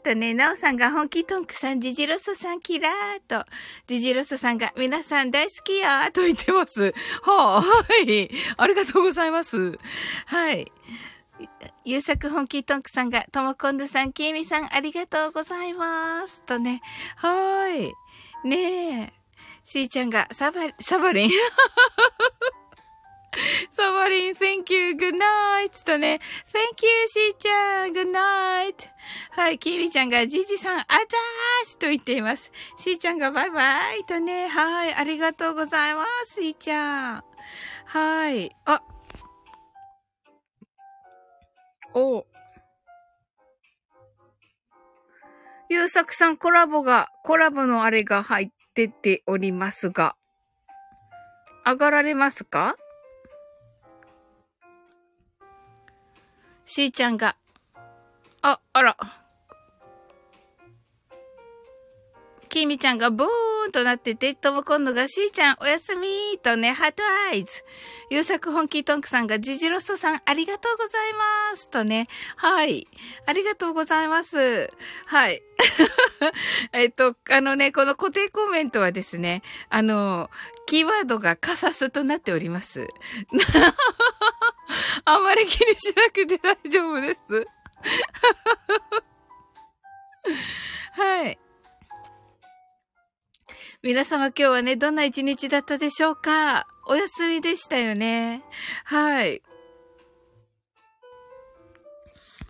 [0.04, 2.94] ほーとね、なおさんが本気トンクさん、ジジロソさんキラー
[3.28, 3.50] と、
[3.88, 6.94] ジジロソさんが皆さん大好きやーと言ってます。
[7.24, 7.64] はあ、は
[8.06, 8.30] い。
[8.58, 9.80] ありがとうございます。
[10.28, 10.72] はい。
[11.84, 16.44] ゆうさく本気トンクさんが、ともこんどさん、きみさん、ありがとうございます。
[16.44, 16.84] とね。
[17.16, 17.94] はーい。
[18.48, 19.14] ねえ。
[19.64, 21.32] しーちゃんが、サバ、サバリン。
[23.72, 28.90] サバリン、Thank you, good night とね、Thank you, しーちゃん、good night.
[29.32, 32.52] はい、きみちゃんが、じじさん、あざーしと言っています。
[32.78, 37.24] しーちゃんがバイバイとね、はい、ありがとうございます、しーちゃん。
[37.86, 38.82] はい、あ、
[41.94, 42.26] お。
[45.70, 50.16] ゆうさくさんコラボが、コラボのあれが入ってておりますが、
[51.66, 52.76] 上がられますか？
[56.66, 57.36] しーちゃんが、
[58.42, 58.98] あ、あら。
[62.50, 63.28] きみちゃんがブー
[63.68, 67.64] ンとなってて、とも今度がしーちゃんおやすみーとね、ハートアイズ。
[68.10, 71.14] ゆうさく本気トンクさんがジジロストさんありがとうござい
[71.52, 72.08] ますとね。
[72.38, 72.88] はい。
[73.26, 74.72] ありがとうございます。
[75.06, 75.44] はい。
[76.72, 80.32] えっと、あのね、この固定コメントはですね、あの、
[80.66, 82.88] キーワードがカサスとなっております。
[85.06, 87.20] あんまり気にしなくて大丈夫です。
[90.94, 91.38] はい。
[93.84, 96.66] 皆様今日はね、どんな一日だったでしょうか？
[96.88, 98.44] お休みでしたよね。
[98.86, 99.44] はい。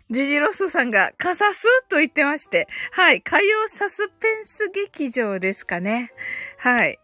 [0.10, 2.70] ジジロスさんが、カサスと言ってまして。
[2.92, 3.22] はい。
[3.22, 6.14] 火曜サスペンス劇場ですかね。
[6.58, 7.00] はい。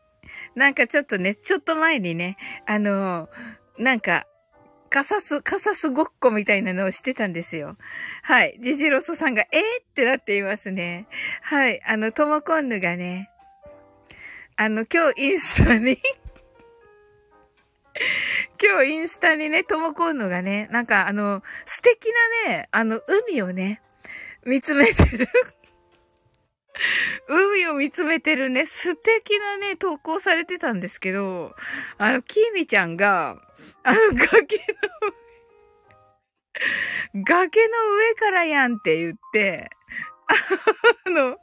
[0.55, 2.37] なんかちょっとね、ちょっと前にね、
[2.67, 3.27] あの
[3.77, 4.27] なんか、
[4.91, 7.77] カサス、カサスごっこみたいなのをしてたんですよ。
[8.23, 8.59] はい。
[8.61, 9.63] ジジロソさんが、えー、っ
[9.95, 11.07] てなっていますね。
[11.41, 11.81] はい。
[11.87, 13.29] あの、トモコンヌがね、
[14.57, 15.97] あの、今日インスタに
[18.61, 22.11] 今日インスタにね、トモコンヌがね、なんかあの、素敵
[22.45, 23.81] なね、あの、海をね、
[24.43, 25.29] 見つめてる
[27.27, 31.55] 海を見つめてるね、素敵なね、投稿されてたんですけど、
[31.97, 33.37] あの、キーミちゃんが、
[33.83, 35.13] あの、崖の
[37.13, 39.69] 崖の上からやんって言って、
[41.05, 41.37] あの、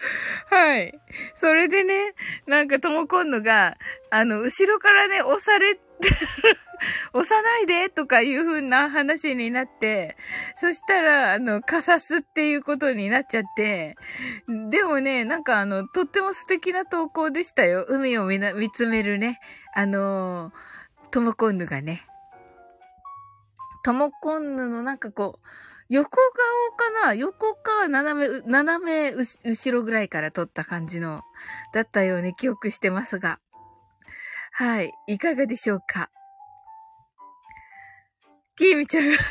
[0.50, 0.98] はい。
[1.34, 2.14] それでね、
[2.46, 3.76] なんかともこんのが、
[4.10, 5.78] あの、後ろからね、押され、
[7.14, 10.16] 押さないでとかいう風な話になって、
[10.56, 13.96] そしたら、あの、かさすっていうことになっちゃって、
[14.46, 17.84] でもね、なんかあの、とっても素敵な投稿でしたよ。
[17.88, 19.40] 海を見な見つめるね、
[19.74, 20.52] あの
[21.10, 22.06] ともこんぬがね。
[23.82, 25.46] ともこんぬのなんかこう、
[25.88, 27.14] 横顔かな？
[27.14, 31.22] 横か斜め、斜め後ろぐらいから撮った感じの、
[31.72, 33.38] だったように記憶してますが。
[34.52, 34.92] はい。
[35.06, 36.10] いかがでしょうか？
[38.56, 39.10] きーみちゃん。
[39.10, 39.16] が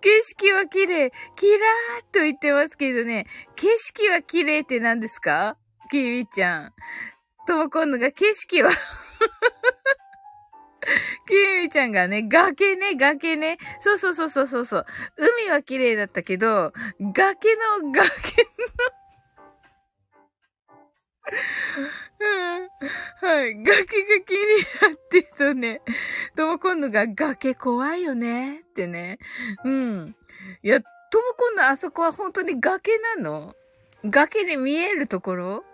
[0.00, 3.26] 景色は綺麗、キラーっと言ってますけどね、
[3.56, 5.56] 景色は綺麗って何ですか？
[5.90, 6.72] きーみちゃん。
[7.48, 8.70] とも今度が景色は。
[11.28, 13.58] きみちゃんがね、崖ね、崖ね。
[13.80, 14.86] そうそうそうそうそうそう。
[15.16, 18.02] 海は綺麗だったけど、崖の、崖の
[22.20, 23.54] うん、はい。
[23.56, 23.84] 崖が
[24.26, 24.46] 気に
[24.80, 25.80] なってるとね、
[26.36, 29.18] とも今度が崖怖いよねってね。
[29.64, 30.16] うん。
[30.62, 30.86] いや、と
[31.20, 33.54] も今度あそこは本当に崖なの？
[34.04, 35.64] 崖で見えるところ？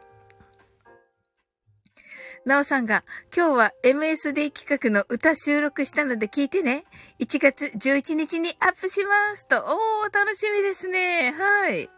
[2.44, 3.04] なおさんが、
[3.36, 6.84] 今日は MSD 企画の歌収録したので聞いてね。
[7.18, 9.58] 1月11日にアップしますと。
[9.58, 11.32] おー、楽しみですね。
[11.32, 11.90] はい。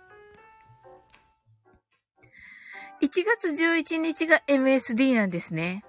[3.03, 5.85] 1月11日が MSD なんですね。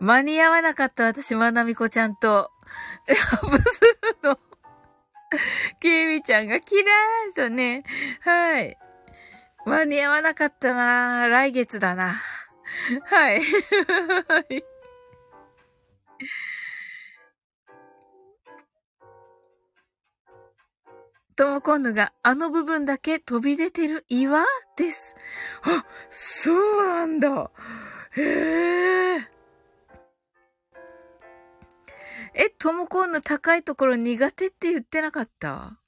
[0.00, 2.50] 間に合わなかった私、まなみこちゃんと、
[3.08, 3.80] アップす
[4.22, 4.38] るの。
[5.80, 7.84] ケイミちゃんがキラーとね。
[8.20, 8.76] はい。
[9.66, 12.14] 間に合わなかったな来月だな。
[13.06, 13.40] はい。
[21.36, 24.44] とも今度があの部分だけ飛び出てる岩
[24.76, 25.14] です。
[25.62, 27.50] あ、そうなんだ。
[28.16, 28.22] へ
[29.16, 29.28] え。
[32.34, 35.78] え、ともこんの高いところ苦手って言ってなかった？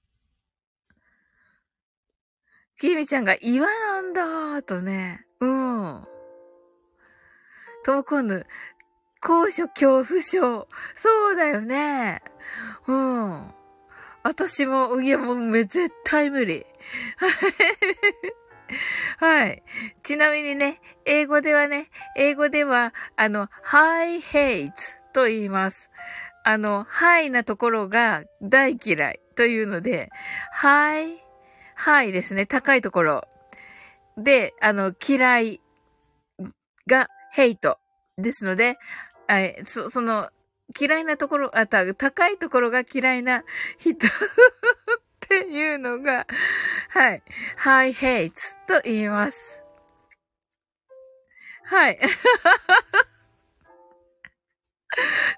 [2.79, 5.27] きみちゃんが岩なんだとね。
[5.41, 6.05] うん。
[7.85, 8.47] トモコンヌ、
[9.21, 10.69] 高所恐怖症。
[10.95, 12.23] そうだよね。
[12.87, 13.55] うん。
[14.23, 16.67] 私も、いやもうめ絶対無理。
[19.19, 19.63] はい。
[20.03, 24.73] ちなみにね、英語ではね、英語では、あの、high hate
[25.13, 25.91] と言います。
[26.45, 30.11] あの、ハイなところが大嫌いというので、
[30.53, 31.23] ハイ、
[31.75, 33.29] ハイですね、高いところ。
[34.17, 35.61] で、あの、嫌い
[36.87, 37.79] がヘイト。
[38.21, 38.79] ですので、
[39.65, 40.29] そ、その、
[40.79, 43.45] 嫌いなところ、あ、た、高いところが嫌いな
[43.79, 44.11] 人 っ
[45.21, 46.27] ていうのが、
[46.91, 47.23] はい、
[47.57, 49.63] high hates と言います。
[51.65, 51.99] はい。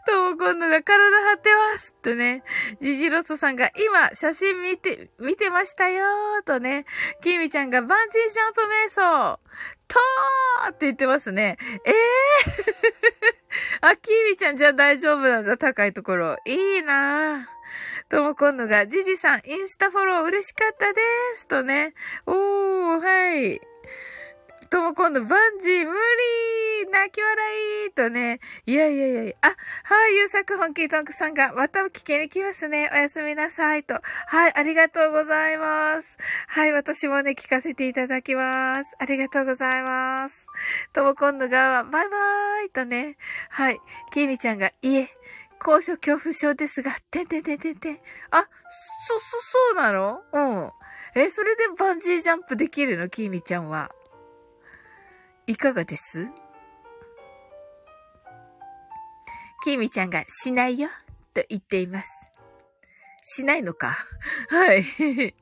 [0.06, 2.42] とも今度が体張ってますとね。
[2.80, 6.86] ジジロソさんが今写真見て、見てましたよーとね。
[7.22, 9.40] キミちゃんがバンジージャンプ瞑想
[9.92, 11.58] とーって言ってますね。
[11.84, 11.94] ええー、
[13.92, 15.58] あ、キミちゃんじゃあ大丈夫なんだ。
[15.58, 16.36] 高いところ。
[16.46, 18.08] いいなぁ。
[18.08, 21.00] とも今度が、じじさん、インスタフォロー嬉しかったで
[21.36, 21.46] す。
[21.46, 21.94] とね。
[22.26, 23.71] おー、はい。
[24.72, 28.40] とも今度、バンジー無理泣き笑いとね。
[28.64, 29.34] いやいやいやいや。
[29.42, 32.88] あ、はい、ゆうさく本気トンクさんが、また聞きに来ますね。
[32.90, 34.00] おやすみなさいと。
[34.28, 36.16] はい、ありがとうございます。
[36.48, 38.96] はい、私もね、聞かせていただきます。
[38.98, 40.46] ありがとうございます。
[40.94, 43.18] とも今度が、バイバーイとね。
[43.50, 43.78] はい、
[44.10, 45.10] きみちゃんが、いえ、
[45.58, 47.98] 高所恐怖症ですが、てんてんてんてんてん。
[48.30, 48.42] あ、
[49.06, 50.22] そ、そ、そうなの？
[50.32, 50.70] うん。
[51.14, 53.10] え、それでバンジージャンプできるの？
[53.10, 53.90] きみちゃんは。
[55.46, 56.28] いかがです？
[59.64, 60.88] きみちゃんがしないよ
[61.34, 62.30] と言っています。
[63.22, 63.92] しないのか？
[64.48, 65.34] はい。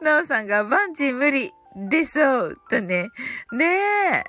[0.00, 3.08] なおさんがバンジー無理でそうとね。
[3.52, 4.24] ねえ。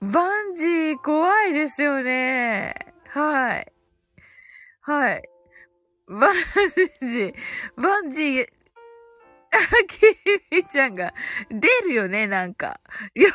[0.00, 2.74] バンジー怖いですよね。
[3.08, 3.72] はい。
[4.80, 5.22] はい。
[6.06, 6.34] バン
[7.08, 7.34] ジー、
[7.76, 8.46] バンジー
[9.88, 11.14] キミちゃんが
[11.50, 12.80] 出るよね、なんか。
[13.14, 13.34] いや、わ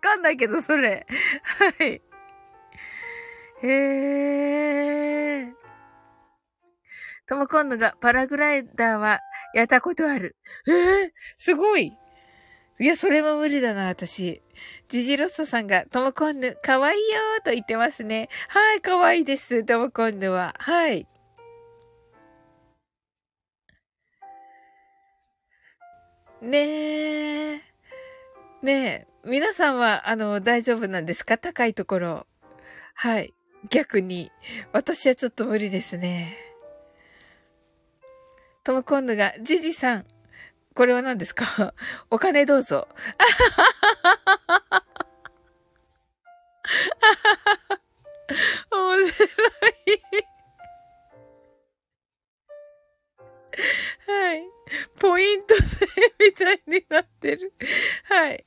[0.00, 1.06] かんないけど、それ。
[1.78, 2.02] はい。
[3.62, 5.52] へえー。
[7.26, 9.20] とも今度がパラグライダーは
[9.54, 10.36] やったことある。
[10.66, 11.96] えー、すごい。
[12.80, 14.42] いや、それも無理だな、私。
[14.88, 18.28] ジジロッソさんが、とも今度、かわいいよーと言ってますね。
[18.48, 20.54] はい、かわいいです、とも今度は。
[20.58, 21.06] はい。
[26.42, 26.58] ね
[27.54, 27.60] え。
[28.62, 29.06] ねえ。
[29.24, 31.38] 皆さんは、あの、大丈夫なんですか？
[31.38, 32.26] 高いところ。
[32.94, 33.32] はい。
[33.70, 34.32] 逆に。
[34.72, 36.36] 私はちょっと無理ですね。
[38.64, 40.04] トムコンヌが、ジジさん、
[40.74, 41.74] これは何ですか？
[42.10, 42.88] お金どうぞ。
[48.72, 49.30] 面白い
[54.06, 54.42] はい。
[54.98, 55.86] ポイント制
[56.18, 57.52] みたいになってる。
[58.04, 58.44] はい。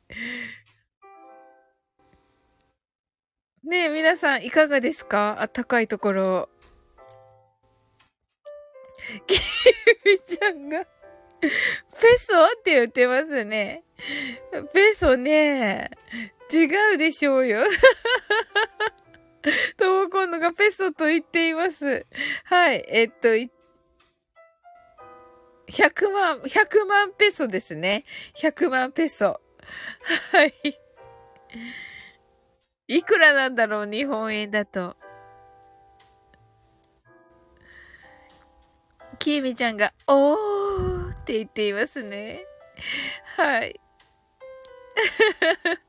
[3.63, 5.37] ねえ、皆さんいかがですか？
[5.41, 6.49] あったかいところ。
[9.27, 9.35] キ
[10.05, 10.89] ミちゃんがペ
[12.17, 12.45] ソ？
[12.45, 13.83] って言ってますね。
[14.73, 15.91] ペソね、
[16.51, 17.63] 違うでしょうよ。
[19.77, 22.05] とも今度がペソと言っています。
[22.45, 23.29] はい、えっと、
[25.67, 28.05] 100万、100万ペソですね。
[28.37, 29.39] 100万ペソ。
[30.31, 30.53] はい。
[32.87, 34.95] いくらなんだろう、日本円だと。
[39.17, 42.45] きーみちゃんが、おーって言っていますね。
[43.37, 43.79] はい。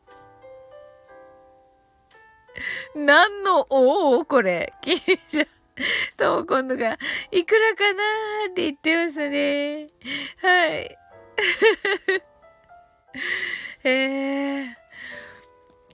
[2.94, 4.72] 何のおーこれ。
[4.80, 5.55] きーみちゃん。
[6.16, 6.98] とも今度が、
[7.30, 9.86] いくらかなーって言ってますね。
[10.42, 10.98] はい。
[13.84, 14.86] えー。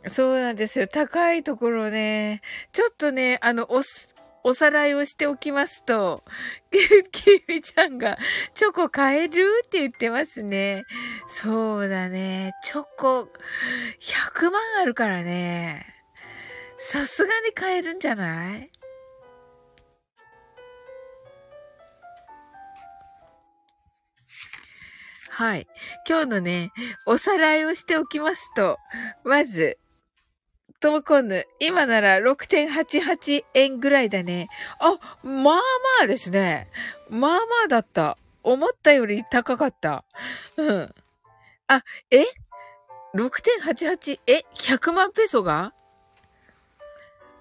[0.08, 0.88] そうなんですよ。
[0.88, 2.42] 高いところね。
[2.72, 4.14] ちょっとね、あの、おす、
[4.44, 6.24] おさらいをしておきますと、
[7.12, 8.18] きみちゃんが、
[8.54, 10.82] チョコ買えるって言ってますね。
[11.28, 12.52] そうだね。
[12.64, 13.28] チョコ、
[14.00, 15.86] 100万あるからね。
[16.78, 18.70] さすがに買えるんじゃない？
[25.34, 25.66] はい。
[26.06, 26.72] 今日のね、
[27.06, 28.78] おさらいをしておきますと、
[29.24, 29.78] まず、
[30.78, 34.48] トムコンヌ、今なら6.88円ぐらいだね。
[34.78, 35.60] あ、まあま
[36.02, 36.68] あですね。
[37.08, 38.18] まあまあだった。
[38.42, 40.04] 思ったより高かった。
[40.58, 40.94] うん。
[41.66, 42.24] あ、え
[43.14, 44.20] ?6.88?
[44.26, 45.72] え ?100 万ペソが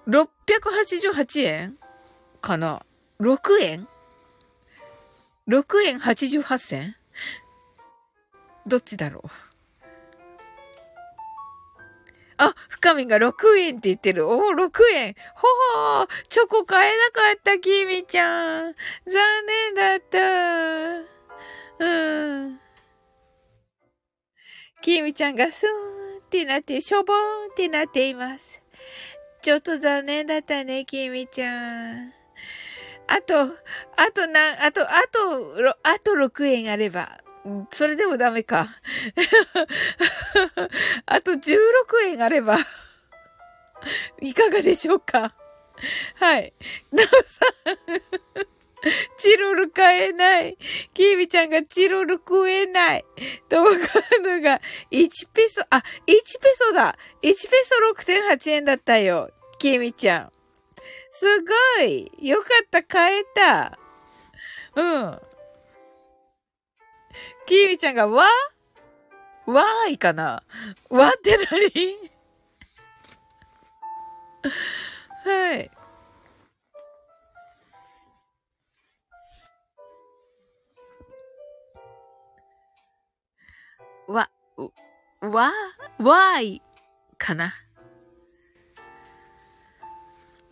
[0.08, 1.76] ?688 円
[2.40, 2.86] かな
[3.20, 3.86] ?6 円
[5.46, 6.96] ?6 円88銭？
[8.66, 9.28] どっちだろう？
[12.38, 14.26] あ、深みが6円って言ってる。
[14.28, 15.14] おお、6円。
[15.34, 15.46] ほ
[15.98, 16.08] ほー。
[16.28, 18.74] チョコ買えなかった、きみちゃん。
[19.06, 20.18] 残念だった。
[21.84, 22.60] うん。
[24.80, 28.60] きみちゃんがスーンってなって、しょぼーんってなっています。
[29.40, 32.12] ちょっと残念だったね、きみちゃん。
[33.06, 33.48] あと、あ
[34.12, 37.20] とな、あと、あと、あと6円あれば。
[37.70, 38.68] それでもダメか。
[41.06, 41.58] あと16
[42.06, 42.58] 円あれば
[44.20, 45.34] いかがでしょうか
[46.16, 46.52] はい。
[46.92, 48.52] なおさん
[49.16, 50.56] チロル買えない。
[50.92, 53.04] キービちゃんがチロル食えない。
[53.48, 53.78] とわか
[54.24, 56.22] るが、1ペソ、あ、1ペ
[56.56, 59.30] ソだ !1 ペソ6.8円だったよ。
[59.58, 60.32] キーミちゃん。
[61.12, 61.24] す
[61.78, 63.78] ごいよかった、買えた。
[64.74, 65.20] うん。
[67.46, 68.26] キーミちゃんが、わ
[69.46, 70.42] わーいかな。
[70.88, 72.12] わって何
[75.24, 75.70] はい。
[84.08, 84.30] わ、
[85.20, 85.52] わ、
[85.98, 86.62] わーい
[87.18, 87.54] かな。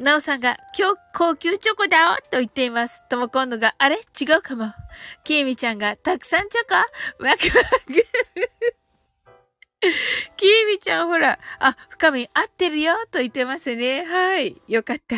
[0.00, 3.06] なおさんが、今日高級チョコだよと言っています。
[3.10, 3.96] とも今度が、あれ？
[3.96, 4.72] 違うかも。
[5.24, 6.74] きえみちゃんが、たくさんチョコ？
[7.22, 8.06] ワクワク。
[10.38, 14.06] きえみちゃんほら、あ、深み合ってるよと言ってますね。
[14.06, 14.56] はい。
[14.68, 15.16] よかった。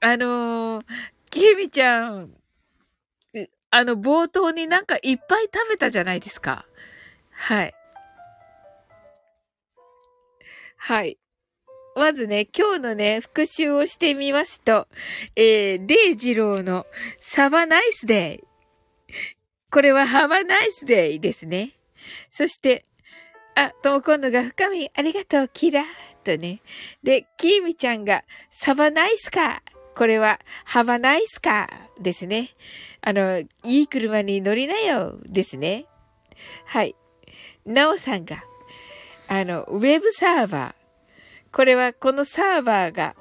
[0.00, 0.84] あのー、
[1.30, 2.32] きえみちゃん、
[3.70, 6.66] あの、冒頭になんかいっぱい食べたじゃないですか。
[7.30, 7.74] はい。
[10.76, 11.16] はい。
[11.98, 14.86] まずね、今日のね、復習をしてみますと、
[15.36, 16.86] えー、デイジローの
[17.18, 18.48] サバナイスデイ。
[19.70, 21.72] これはハバナイスデイですね。
[22.30, 22.84] そして、
[23.54, 25.84] あ、とも今度が深みありがとう、キラー
[26.24, 26.62] とね。
[27.02, 29.60] で、キーミちゃんがサバナイスカー。
[29.96, 32.50] これは、ハバナイスカーですね。
[33.00, 35.86] あの、いい車に乗りなよですね。
[36.64, 36.94] はい。
[37.66, 38.44] なおさんが、
[39.26, 40.77] あの、ウェブサーバー。
[41.52, 43.16] これはこのサーバーが、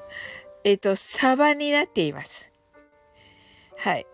[0.64, 2.50] えっ、ー、と、サバになっています。
[3.78, 4.06] はい。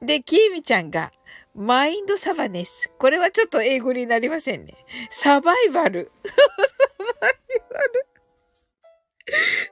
[0.00, 1.12] で、キーミちゃんが、
[1.54, 2.90] マインドサバネス。
[2.98, 4.74] これはちょっと英語になりませんね。
[5.10, 6.10] サバイバル。
[6.24, 8.06] サバイバル。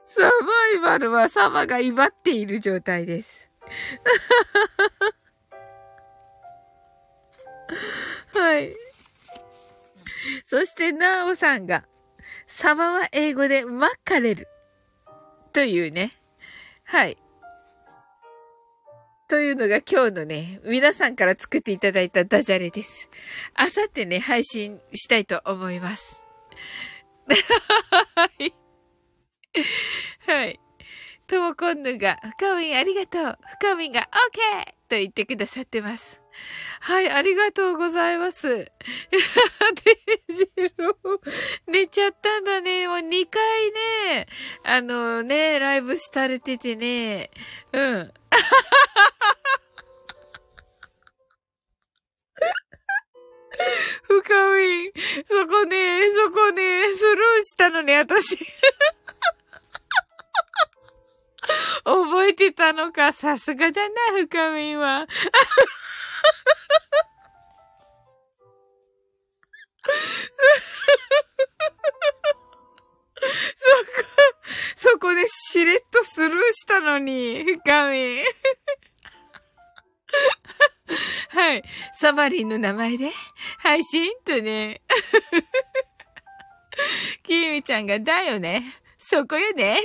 [0.07, 0.29] サバ
[0.75, 3.49] イバルはサバが威張っている状態です。
[8.33, 8.75] はい。
[10.45, 11.85] そして、なおさんが、
[12.53, 14.47] サバは英語でマッカレル。
[15.53, 16.13] というね。
[16.83, 17.17] はい。
[19.27, 23.09] というのが今日のね、皆さんから作っていただいたダジャレです。
[23.55, 26.21] あさってね、配信したいと思います。
[28.15, 28.53] はい。
[30.27, 30.59] はい。
[31.27, 33.37] ともこんぬが、深みありがとう。
[33.61, 34.65] 深みんが OK!
[34.89, 36.20] と言ってくださってます。
[36.81, 38.47] はい、ありがとうございます。
[38.47, 38.71] デ
[40.33, 40.95] ジロー、
[41.67, 42.87] 寝ちゃったんだね。
[42.87, 43.71] もう2回
[44.15, 44.27] ね、
[44.63, 47.29] あのね、ライブされててね、
[47.71, 48.11] うん。
[54.07, 54.91] 深み、
[55.27, 58.39] そこね、そこね、スルーしたのね、私。
[61.83, 65.07] 覚えてたのか、さすがだな、深みは。
[76.61, 78.21] したのに、深み。
[81.29, 81.63] はい。
[81.93, 83.11] サバリンの名前で？
[83.57, 84.11] 配信？
[84.23, 84.81] とね。
[87.23, 88.75] キミちゃんが、だよね。
[88.99, 89.77] そこよね。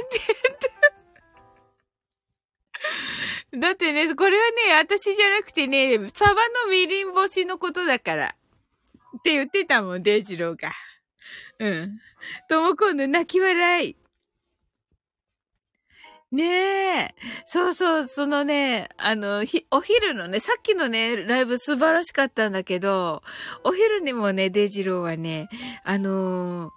[3.58, 6.34] だってね、これはね、私じゃなくてね、サバ
[6.66, 8.36] のみりん干しのことだから。
[9.18, 10.72] って言ってたもん、デイジローが。
[11.58, 11.98] うん。
[12.50, 13.96] とも今度泣き笑い。
[16.32, 17.14] ねえ。
[17.44, 23.22] そうそう、そのね、あの、ひ、お昼のね、さっきのね、ライブ素晴らしかったんだけど、
[23.64, 25.48] お昼にもね、デジローはね、
[25.84, 26.72] あのー、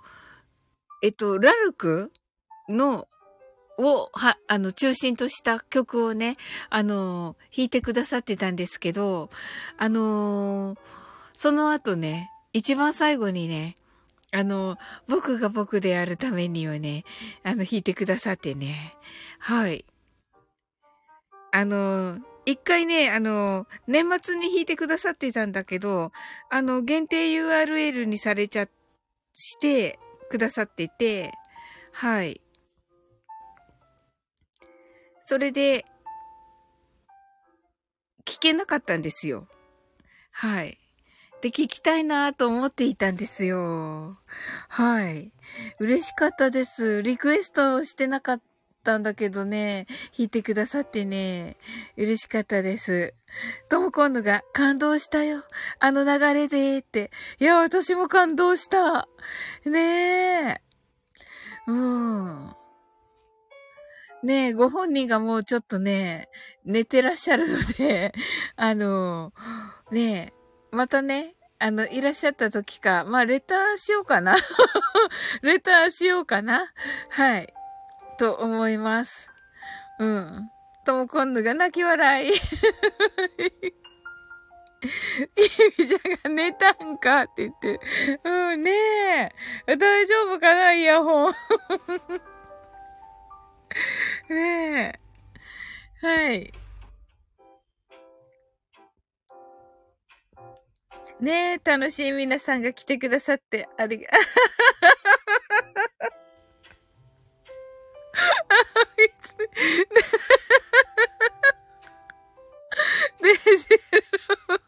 [1.02, 2.12] えっと、ラルク
[2.70, 3.08] の
[3.80, 6.36] を、は、あの、中心とした曲をね、
[6.70, 9.30] あの、弾いてくださってたんですけど、
[9.78, 10.76] あの
[11.34, 13.76] その後ね、一番最後にね、
[14.32, 14.78] あの、
[15.08, 17.04] 僕が僕であるためにはね、
[17.44, 18.96] あの、弾いてくださってね。
[19.40, 19.86] はい。
[21.52, 26.12] あの、一回ね、あの、年末に弾いてくださってたんだけど、
[26.50, 28.68] あの、限定 URL にされちゃ、
[29.34, 30.00] して
[30.30, 31.32] くださってて、
[31.92, 32.42] はい。
[35.22, 35.86] それで、
[38.26, 39.48] 聞けなかったんですよ。
[40.32, 40.78] はい。
[41.42, 44.18] で、聞きたいなと思っていたんですよ。
[44.68, 45.32] はい。
[45.80, 47.02] 嬉しかったです。
[47.02, 48.42] リクエストしてなかっ
[48.84, 49.88] たんだけどね、
[50.18, 51.58] 弾いてくださってね、
[51.96, 53.14] 嬉しかったです。
[53.70, 55.44] とも今度が感動したよ。
[55.80, 57.12] あの流れでって。
[57.40, 59.08] いや、私も感動した。
[59.66, 60.62] ねえ。
[61.68, 62.56] うん。
[64.24, 66.28] ねえ、ご本人がもうちょっとね、
[66.66, 68.14] 寝てらっしゃるので、
[68.58, 69.32] あの、
[69.92, 70.39] ねえ、
[70.72, 74.38] またね、あの、いらっしゃった時か、まあ、レターしようかな。
[75.41, 76.72] レターしようかな。
[77.09, 77.53] はい。
[78.17, 79.30] と思います。
[79.99, 80.49] うん。
[80.86, 82.32] とも今度が泣き笑い。
[82.32, 82.39] キ
[85.78, 87.80] ミちゃんが寝たんかって言ってる。
[88.24, 88.72] うん、ね
[89.67, 89.76] え。
[89.76, 91.34] 大丈夫かなイヤホン。
[94.30, 94.99] ね
[96.01, 96.07] え。
[96.07, 96.53] はい。
[101.20, 104.07] ねえ、楽しい皆さんが来てくださって、ありが、
[113.22, 113.67] デジ
[114.47, 114.59] ロ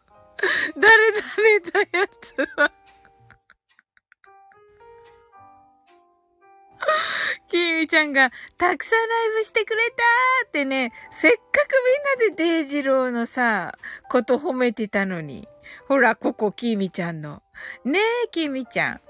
[0.76, 2.72] 誰だねたやつは
[7.48, 11.44] きみちゃんが、たくさんライブしてくれたってね、せっかく
[12.20, 13.78] みんなでデイジローのさ、
[14.10, 15.48] こと褒めてたのに。
[15.88, 17.42] ほら、ここ、きみちゃんの。
[17.86, 19.02] ねえ、きみちゃん。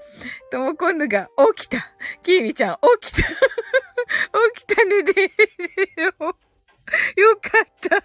[0.50, 1.78] とも今度が、起きた。
[2.22, 3.28] きみちゃん、起きた。
[3.28, 5.36] 起きたね、デイジ
[5.96, 7.20] ロー。
[7.20, 8.04] よかった。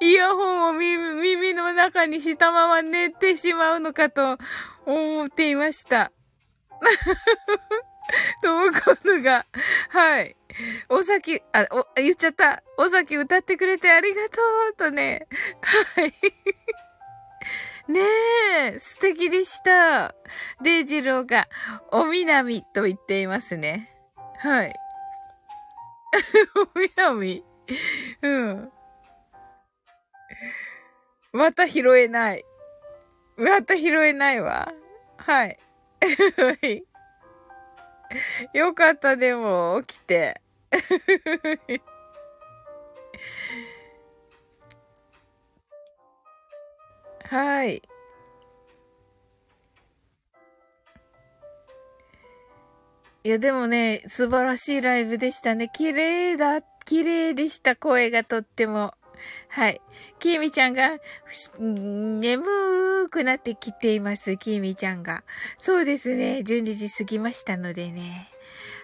[0.00, 4.36] イヤホンを耳耳の中にしたまま寝てしまうのかと
[4.84, 6.12] 思っていました。
[8.42, 9.46] ともこんのが、
[9.90, 10.36] はい。
[10.88, 12.62] お先、あ、お、言っちゃった。
[12.76, 14.40] お先歌ってくれてありがと
[14.72, 15.26] うとね。
[15.62, 16.12] はい。
[17.88, 18.00] ね
[18.72, 20.14] え、素敵でした。
[20.62, 21.48] デイジローが、
[21.92, 23.90] おみなみと言っていますね。
[24.38, 24.74] はい。
[26.74, 27.44] おみなみ？
[28.22, 28.72] うん。
[31.32, 32.44] また拾えない。
[33.36, 34.72] また拾えないわ。
[35.18, 35.58] はい。
[38.54, 40.40] よかった、でも、起きて。
[47.24, 47.82] はい。
[53.26, 55.70] いや、でもね、素晴らしいライブでしたね。
[55.72, 57.74] 綺麗だ、綺麗でした。
[57.74, 58.92] 声がとっても。
[59.48, 59.80] はい。
[60.18, 60.98] きみちゃんが、
[61.58, 64.36] 眠くなってきています。
[64.36, 65.24] きみちゃんが。
[65.56, 66.42] そうですね。
[66.44, 68.28] 12時過ぎましたのでね。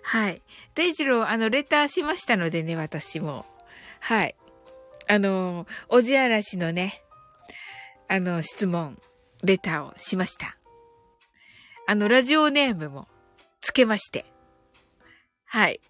[0.02, 0.40] はい。
[0.74, 3.44] デイジロー、あの、レターしましたのでね、私も。
[4.00, 4.34] はい。
[5.06, 7.02] あの、おじあらしのね、
[8.12, 9.00] あの、質問、
[9.44, 10.58] レターをしました。
[11.86, 13.06] あの、ラジオネームも
[13.60, 14.24] つけまして。
[15.44, 15.80] はい。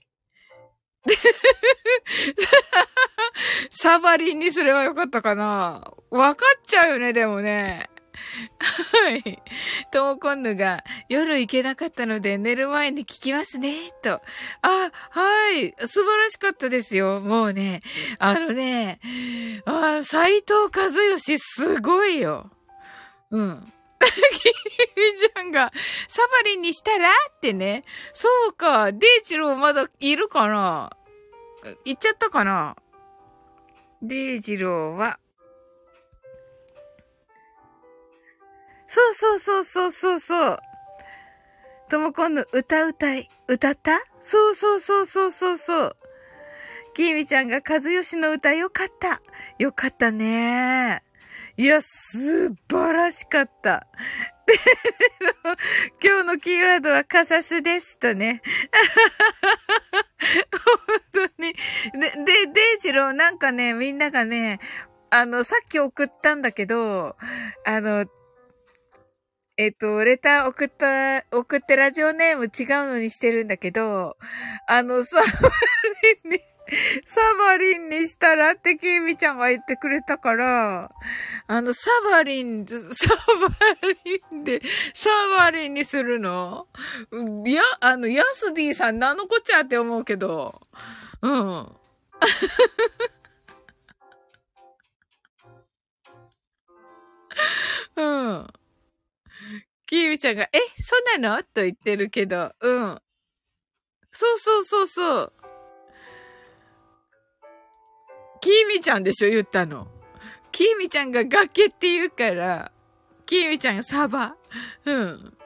[3.70, 7.88] サバリンにすればよかったかなわかっちゃうよね、でもね。
[8.58, 9.42] はい。
[9.90, 14.20] ともこんぬが夜行けなかったので寝る前に聞きますね、と。
[14.62, 15.74] あ、はい。
[15.86, 17.20] 素晴らしかったですよ。
[17.20, 17.82] もうね。
[18.18, 19.00] あのね、
[19.64, 22.50] あ斎藤和義すごいよ。
[23.30, 23.72] うん。
[24.00, 25.70] キミちゃんが、
[26.08, 27.08] サバリンにしたら？
[27.08, 27.84] ってね。
[28.12, 28.92] そうか。
[28.92, 30.96] デイジローまだいるかな？
[31.84, 32.76] 行っちゃったかな？
[34.02, 35.18] デイジローは、
[38.92, 40.58] そうそうそうそうそうそう。
[41.88, 44.00] ともこんの歌歌い、歌った？
[44.20, 45.96] そうそうそうそうそうそう。
[46.94, 49.22] きーみちゃんが和義の歌よかった。
[49.60, 51.04] よかったね。
[51.56, 53.86] いや、素晴らしかった。
[56.02, 58.42] 今日のキーワードはカサスですとね。
[61.14, 61.54] 本当に。
[61.92, 64.58] で、で、デイジローなんかね、みんながね、
[65.10, 67.16] あの、さっき送ったんだけど、
[67.64, 68.04] あの、
[69.60, 74.16] えっ、と、レター送った、送ってラジオネーム違うのにしてるんだけど、
[74.66, 75.22] あの、サバ
[76.24, 76.40] リンに、
[77.04, 80.90] サバリンにしたらってキーミちゃんが言ってくれたから、
[81.46, 83.54] あの、サバリン、サバ
[84.02, 84.62] リンで、
[84.94, 86.66] サバリンにするの？
[87.44, 90.58] いや、あの、ヤスディさん、何のこっちゃって思うけど、
[91.20, 91.68] うん。
[97.96, 98.46] うん。
[99.90, 101.42] キーミちゃんが、え、そうなの？
[101.42, 103.02] と言ってるけど、うん。
[104.12, 105.32] そうそうそうそう。
[108.40, 109.30] キーミちゃんでしょ？
[109.30, 109.88] 言ったの。
[110.52, 112.70] キーミちゃんが崖って言うから、
[113.26, 114.36] キーミちゃんがサバ。
[114.84, 115.36] うん。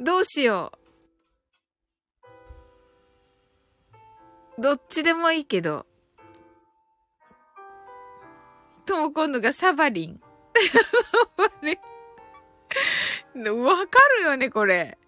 [0.00, 0.72] どうしよ
[4.58, 4.60] う。
[4.60, 5.86] どっちでもいいけど。
[8.84, 10.20] とも今度がサバリン。
[13.34, 14.98] わかるよね、これ。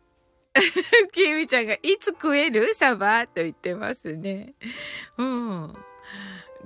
[1.12, 2.74] きみちゃんが、いつ食える？
[2.74, 3.26] サバ？
[3.26, 4.54] と言ってますね。
[5.16, 5.74] うん。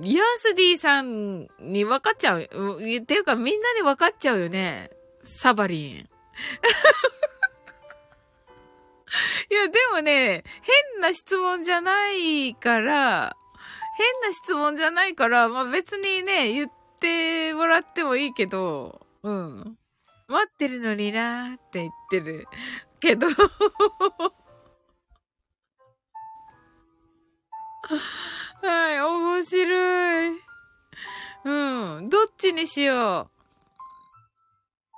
[0.02, 2.42] ヤスディさんに分かっちゃう。
[2.42, 4.90] っていうかみんなに分かっちゃうよね。
[5.20, 6.08] サバリン。
[9.50, 10.44] いや、でもね、
[10.92, 13.36] 変な質問じゃないから、
[13.96, 19.78] 変な質問じゃないから、まあ別にね、言ってもらってもいいけど、うん。
[20.28, 22.46] 待ってるのになーって言ってる
[22.98, 23.28] けど
[28.62, 30.40] はい、面白い。
[31.44, 33.36] うん、どっちにしよう。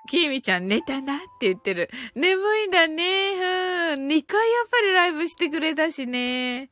[0.09, 1.91] きみちゃん寝たなって言ってる。
[2.15, 3.95] 眠いんだね。
[3.95, 4.07] うん。
[4.09, 6.71] 2回やっぱりライブしてくれたしね。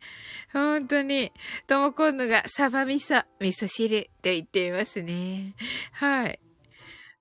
[0.56, 1.32] 本当に。
[1.66, 5.54] ともこんのがサバ味噌、味噌汁って言っていますね。
[5.92, 6.40] はい。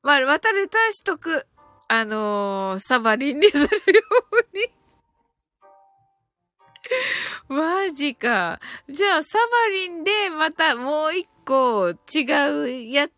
[0.01, 1.45] まあ、渡れたしとく。
[1.89, 3.69] あのー、サバリンにするよ
[4.53, 4.69] うに
[7.59, 8.57] マジか。
[8.89, 12.23] じゃあ、サバリンでまたもう一個違
[12.63, 13.09] う、や、違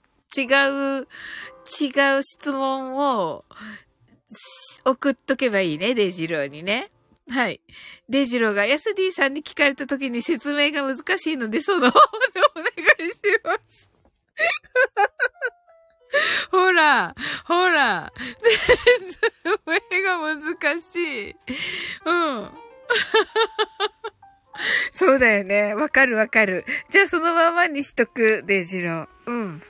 [0.42, 1.08] う、
[1.80, 3.46] 違う質問を
[4.84, 6.92] 送っとけばいいね、デジローにね。
[7.30, 7.60] はい。
[8.08, 12.06] デジローがヤスディさんに聞かれた時に説明が難しいので、その方で
[12.56, 12.66] お願
[13.06, 13.92] いします。
[16.52, 17.14] ほら、
[17.46, 19.20] ほら、説
[19.92, 21.36] 明が難しい。
[22.06, 22.50] うん。
[24.92, 25.74] そうだよね。
[25.74, 26.66] わかるわかる。
[26.90, 29.08] じゃあそのままにしとく、デジロー。
[29.26, 29.62] うん。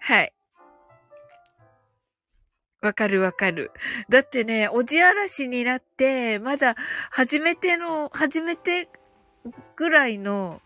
[0.00, 0.32] はい。
[2.80, 3.72] わかるわかる。
[4.08, 6.76] だってね、おじあらしになって、まだ
[7.10, 8.88] 初めての、初めて
[9.76, 10.62] ぐらいの、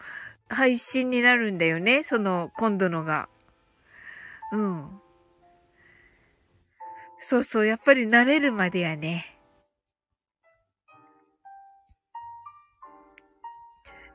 [0.53, 2.03] 配信になるんだよね。
[2.05, 3.29] その、今度のが。
[4.53, 5.01] うん。
[7.19, 9.39] そうそう、やっぱり慣れるまでやね。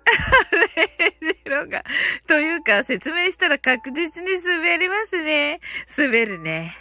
[1.20, 1.84] ゼロが。
[2.28, 5.60] というか、説明したら確実に滑りますね。
[5.98, 6.78] 滑るね。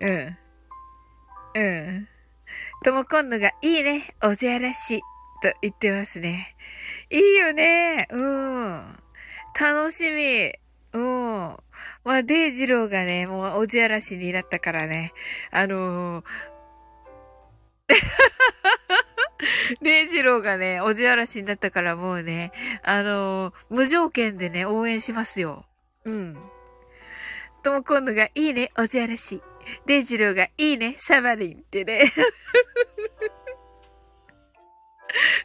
[0.00, 0.38] うん。
[1.58, 2.08] うん。
[2.84, 5.00] とも今度が、いいね、おじゃらし、
[5.42, 6.54] と言ってますね。
[7.10, 8.06] いいよね。
[8.10, 8.98] うん。
[9.60, 10.52] 楽しみ。
[10.92, 11.56] うん。
[12.04, 15.12] まあ、デイジローがね、もうおじあらしになったからね。
[15.50, 16.24] あのー、
[19.82, 22.52] デイジローがね、おじあらしになったからもうね、
[22.84, 25.64] あのー、無条件でね、応援しますよ。
[26.04, 26.38] うん。
[27.64, 29.42] ともこんぬが、いいね、おじあらし。
[29.86, 32.12] デイジローが、いいね、サバリンってね。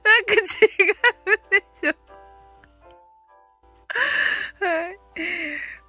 [0.04, 0.40] なんか違う
[1.50, 1.94] でしょ。
[4.66, 5.00] はい。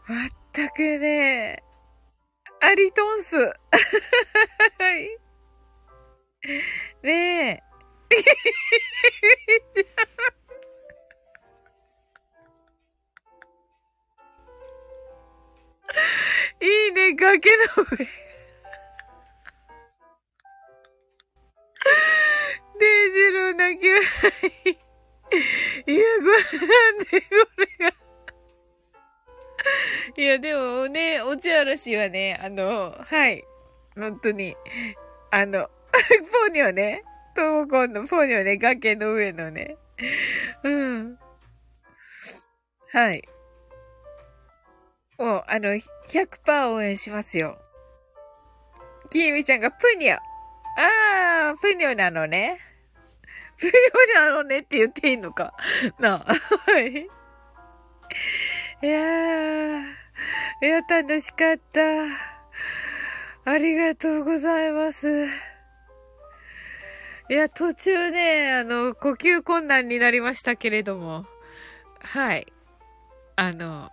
[0.07, 1.64] まったくね、
[2.61, 3.37] アリトンス。
[3.37, 3.55] は
[4.99, 5.18] い。
[7.03, 7.62] ねえ。
[16.61, 17.96] いいね、崖の上。
[22.78, 24.02] デイジロー泣き笑
[24.66, 24.70] い。
[25.86, 26.24] いや、こ
[26.61, 27.26] れなんでこ
[27.59, 27.94] れが。
[30.16, 33.44] いや、でもね、おちあらしはね、あの、はい。
[33.96, 34.57] 本当に、
[35.30, 35.68] あの、
[36.42, 37.02] ポニョね。
[37.34, 39.76] トモコンのポニョね、崖の上のね。
[40.62, 41.18] うん。
[42.92, 43.22] はい。
[45.19, 47.59] もう、あの、100%応援しますよ。
[49.11, 50.15] キーミちゃんがプニョ。
[50.17, 52.59] あー、プニョなのね。
[53.59, 53.75] プニョ
[54.21, 55.55] なのねって言っていいのか。
[55.99, 56.35] なあ。
[56.71, 57.09] はい。
[58.83, 59.83] いやー、
[60.62, 61.81] いや、楽しかった。
[63.47, 65.27] ありがとうございます。
[67.31, 71.25] いや、途中ね、あの、呼吸困難になりましたけれども、
[72.01, 72.53] はい。
[73.37, 73.91] あの、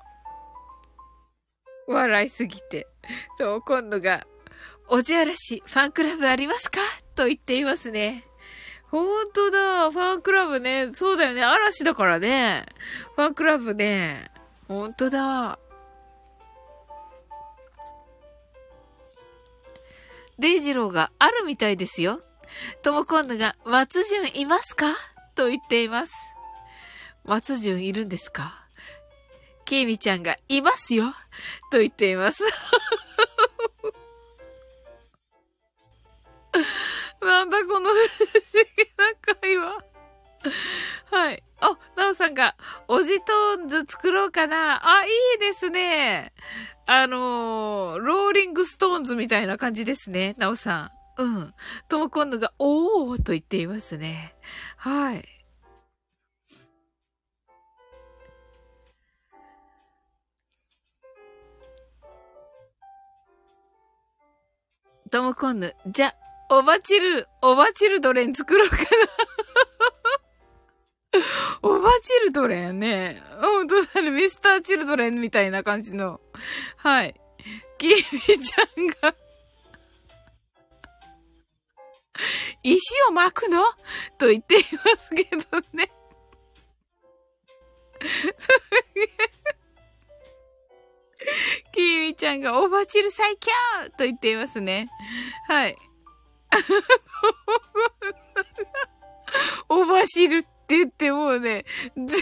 [1.93, 2.87] 笑いすぎて。
[3.37, 4.25] そう、今度が、
[4.87, 6.79] おじあらし、ファンクラブありますか？
[7.15, 8.25] と言っていますね。
[8.89, 10.91] ほんとだ、ファンクラブね。
[10.93, 11.43] そうだよね。
[11.43, 12.65] 嵐だからね。
[13.15, 14.29] ファンクラブね。
[14.67, 15.59] ほんとだ。
[20.39, 22.19] デイジローがあるみたいですよ。
[22.81, 24.87] とも今度が、松潤いますか？
[25.35, 26.13] と言っています。
[27.23, 28.60] 松潤いるんですか？
[29.71, 31.13] ケイミちゃんが、いますよ
[31.71, 32.43] と言っています。
[37.21, 37.97] なんだこの不思
[38.75, 39.81] 議な会話。
[41.09, 41.41] はい。
[41.61, 42.57] あ、なおさんが、
[42.89, 44.81] おじトーンズ作ろうかな。
[44.85, 45.07] あ、い
[45.37, 46.33] いですね。
[46.85, 50.35] あのー、ローリングストーンズみたいな感じですね。
[50.37, 51.21] なおさん。
[51.21, 51.53] うん。
[51.87, 54.35] ともこんぬが、おーと言っていますね。
[54.75, 55.40] はい。
[65.11, 66.15] ともこんぬ、じゃ、
[66.49, 68.81] おばちる、おばちるドレン作ろうかな。
[71.61, 73.21] おばチルドレンね。
[73.41, 74.09] ほんとだね。
[74.09, 76.21] ミスターチルドレンみたいな感じの。
[76.77, 77.19] はい。
[77.77, 79.13] キミちゃんが
[82.63, 83.63] 石を巻くの？
[84.17, 85.39] と言っていますけど
[85.73, 85.91] ね。
[88.39, 88.57] す
[88.95, 89.07] げえ。
[91.73, 93.49] キミちゃんがおばチル最強
[93.97, 94.87] と言っていますね。
[95.47, 95.75] はい。
[99.69, 101.65] おばしるって言ってもうね、
[101.95, 102.17] 全然、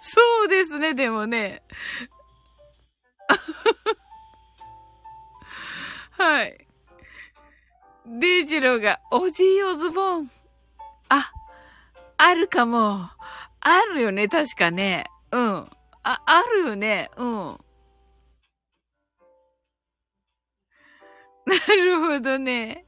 [0.00, 1.62] そうですね、でもね。
[6.12, 6.66] はい。
[8.06, 10.30] デイジローが、おじいおズボン。
[11.08, 11.32] あ、
[12.16, 13.10] あるかも。
[13.60, 15.06] あるよね、確かね。
[15.32, 15.68] うん。
[16.08, 17.10] あ、あるよね。
[17.16, 17.26] うん。
[21.46, 22.84] なるほどね。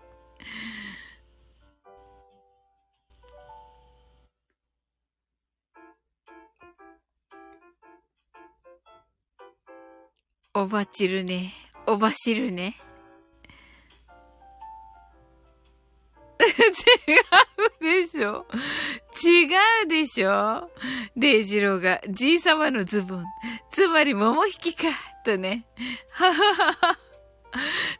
[10.54, 11.52] おばちるね。
[11.88, 12.76] おばしるね。
[16.58, 18.46] 違うでしょ？
[19.24, 19.46] 違
[19.84, 20.70] うでしょ？
[21.16, 23.24] デイジローが、じいさまのズボン。
[23.70, 24.84] つまり、桃引きか。
[25.24, 25.66] とね。
[26.10, 26.98] はははは。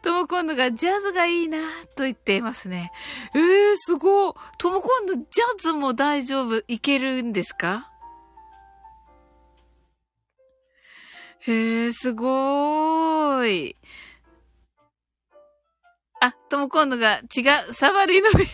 [0.03, 1.57] とも今度がジャズがいいな
[1.95, 2.91] と言っていますね。
[3.33, 3.41] えー、
[3.75, 4.33] すごい。
[4.57, 5.25] とも今度ジャ
[5.57, 7.91] ズも大丈夫、いけるんですか？
[11.47, 13.75] へえ、すごーい。
[16.21, 18.49] あ、とも今度が違う、サバリのビデオ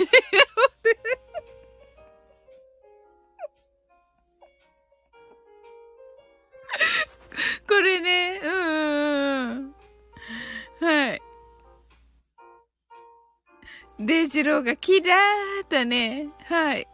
[7.68, 8.56] これね、うん
[9.22, 9.76] うん。
[10.82, 11.22] はい。
[14.00, 16.88] デイジローがキラーとね、はい。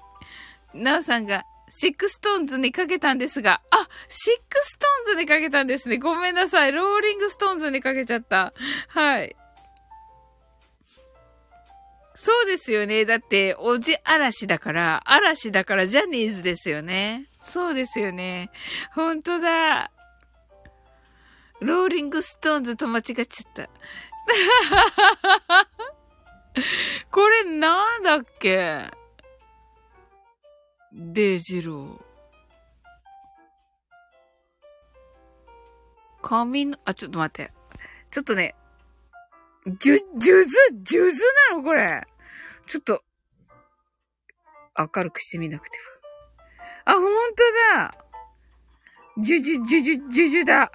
[0.74, 5.98] ナオさんがシックストーンズにかけたんですが、あ、シックストーンズにかけたんですね。
[5.98, 6.72] ごめんなさい。
[6.72, 8.54] ローリングストーンズにかけちゃった。
[8.88, 9.36] はい。
[12.24, 13.04] そうですよね。
[13.04, 17.26] だって、おじ嵐だから、嵐だからジャニーズですよね。
[17.40, 18.52] そうですよね。
[18.94, 19.90] ほんとだ。
[21.62, 23.70] ローリングストーンズと間違っちゃった。
[27.10, 28.92] これなんだっけ？
[30.94, 32.00] デジロー。
[36.22, 37.52] 髪の、あ、ちょっと待って。
[38.12, 38.54] ちょっとね、
[39.80, 42.04] じゅ、じゅず、じゅずなのこれ。
[42.72, 43.04] ちょっと、
[44.78, 45.78] 明るくしてみなくて
[46.86, 46.94] は。
[46.94, 47.44] あ、ほんと
[47.76, 47.94] だ。
[49.18, 50.72] じゅじゅ、じゅじゅ、じゅじゅだ。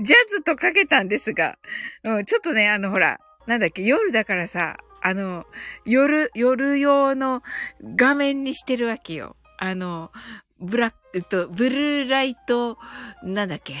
[0.00, 1.56] ジャズとかけたんですが、
[2.02, 5.46] うん、ちょっとね、あの、ほら、なんだっけ、夜だからさ、あの、
[5.84, 7.44] 夜、夜用の
[7.80, 9.36] 画面にしてるわけよ。
[9.58, 10.10] あの、
[10.58, 12.76] ブラック、えっと、ブルーライト、
[13.22, 13.76] なんだっけ、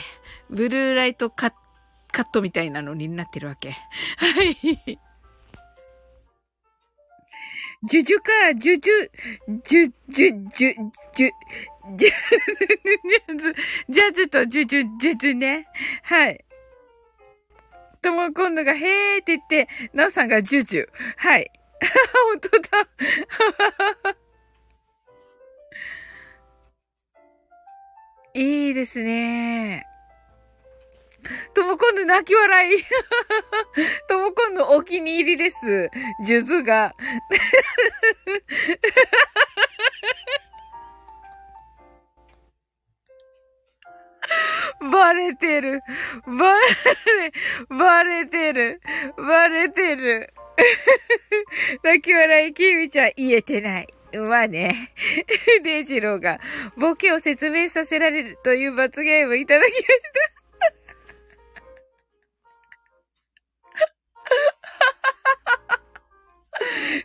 [0.50, 1.52] ブルーライトカッ
[2.12, 3.70] カットみたいなのになってるわけ。
[3.70, 3.76] は
[4.40, 5.00] い。
[7.86, 9.10] ジュジュか、ジュジュ、
[9.62, 10.74] ジュ、ジュ、ジュ、
[11.12, 11.30] ジュ、
[11.96, 13.54] ジャズ、
[13.90, 15.66] ジャズとジュジュ、ジュズね。
[16.02, 16.44] はい。
[18.00, 20.88] とも今度が、へーって言って、なおさんがジュジュ。
[21.16, 21.50] はい。
[22.30, 22.88] 本当だ。
[28.32, 29.86] いいですね。
[31.54, 32.78] ともこんの泣き笑い。
[34.08, 35.90] ともこんのお気に入りです。
[36.24, 36.94] ジュズが。
[44.92, 45.80] バレてる。
[46.26, 47.32] バレ、
[47.68, 48.80] バレてる。
[49.16, 50.32] バレてる。
[51.82, 53.88] 泣き笑い、キミちゃん言えてない。
[54.18, 54.92] まあね。
[55.62, 56.40] デイジローが
[56.76, 60.33] ボケを説明させられるという罰ゲームいただきました。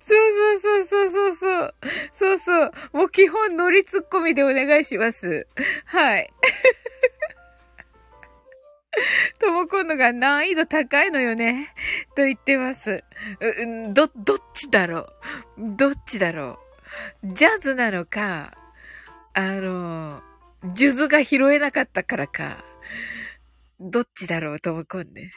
[0.03, 0.17] そう
[0.61, 1.75] そうそうそうそう。
[2.13, 2.71] そうそう。
[2.93, 5.47] もう基本乗りツッコミでお願いします。
[5.85, 6.29] はい。
[9.39, 11.73] とも今度が難易度高いのよね。
[12.15, 13.03] と言ってます。
[13.93, 15.11] ど、どっちだろう
[15.57, 16.59] どっちだろ
[17.23, 18.57] うジャズなのか、
[19.33, 20.21] あの、
[20.73, 22.63] ジュズが拾えなかったからか。
[23.79, 25.31] どっちだろうともこんで。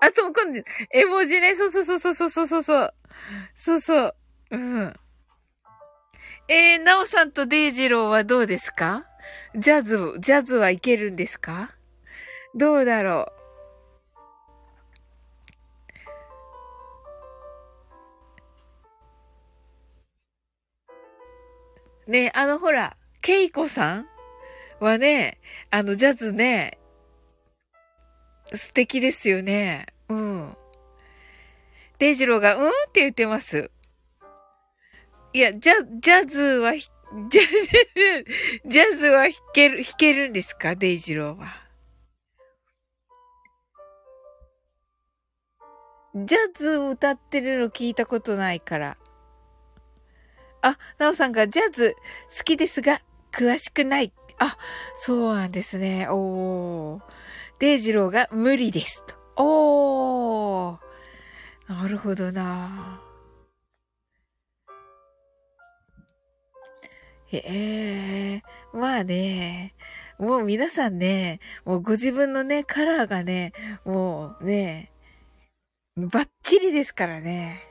[0.00, 1.54] あ、ともこんで、絵文字ね。
[1.54, 2.94] そうそうそうそうそうそうそう。
[3.54, 4.14] そうそう。
[4.50, 4.94] うん。
[6.48, 9.06] えー、なおさんとデイジローはどうですか？
[9.54, 11.76] ジャズ、ジャズはいけるんですか？
[12.54, 13.32] どうだろ
[22.08, 22.10] う？
[22.10, 24.08] ねあのほら、ケイコさん
[24.80, 25.38] はね、
[25.70, 26.79] あの、ジャズね、
[28.54, 29.86] 素敵ですよね。
[30.08, 30.56] うん。
[31.98, 32.68] デイジローが、うん？
[32.68, 33.70] って言ってます。
[35.32, 36.88] いや、ジャ、ジャズは、ジャ
[37.28, 37.40] ズ、
[38.66, 40.74] ジャズは弾ける、弾けるんですか？
[40.74, 41.46] デイジローは。
[46.14, 48.96] ジャズ歌ってるの聞いたことないから。
[50.62, 51.94] あ、ナオさんがジャズ
[52.36, 53.00] 好きですが、
[53.30, 54.12] 詳しくない。
[54.38, 54.56] あ、
[54.96, 56.08] そうなんですね。
[56.08, 57.02] おー。
[57.60, 59.14] デイジローが無理ですと。
[59.36, 60.78] おー。
[61.68, 63.02] なるほどな。
[67.26, 68.42] へえ、
[68.72, 69.74] まあね、
[70.18, 73.52] もう皆さんね、もうご自分のね、カラーがね、
[73.84, 74.90] もうね、
[75.96, 77.62] バッチリですからね。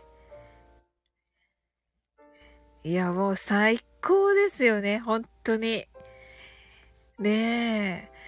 [2.84, 5.88] いや、もう最高ですよね、本当に。
[7.18, 8.19] ねえ。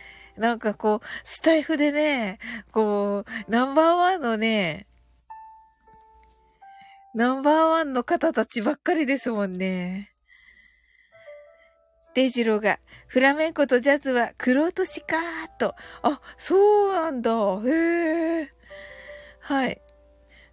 [0.41, 2.39] なんかこう、スタイフでね、
[2.71, 4.87] こう、ナンバーワンのね、
[7.13, 10.11] ナンバーワンの方たちばっかりですもんね。
[12.15, 15.75] デジロが、フラメンコとジャズは黒落としかーと。
[16.01, 17.31] あ、そうなんだ。
[17.63, 18.49] へえ。
[19.41, 19.79] はい。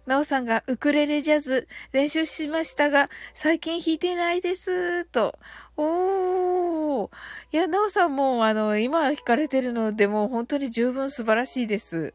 [0.05, 5.39] なおさんがウクレレジャズ練習しましたが、最近弾いてないです、と。
[5.79, 7.09] おー。
[7.53, 12.13] いや、なおさんも、あの、今弾かれてるので、もう本当に十分素晴らしいです。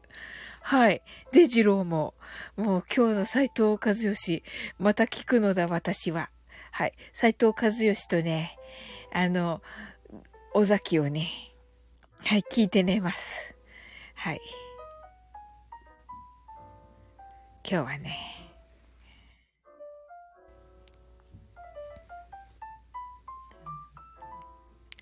[0.61, 1.01] はい。
[1.31, 2.13] で、次郎も、
[2.57, 4.43] もう今日の斎藤和義、
[4.77, 6.29] また聞くのだ、私は。
[6.71, 6.93] はい。
[7.13, 8.57] 斎藤和義とね、
[9.11, 9.61] あの、
[10.53, 11.27] 尾崎をね、
[12.23, 13.55] はい、聞いて寝ます。
[14.13, 14.41] はい。
[17.67, 18.34] 今日はね、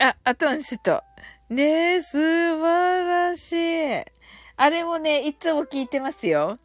[0.04, 1.02] あ、アトンスト。
[1.50, 4.04] ねえ、素晴らしい。
[4.58, 6.60] あれもね、いつも聞いてますよ。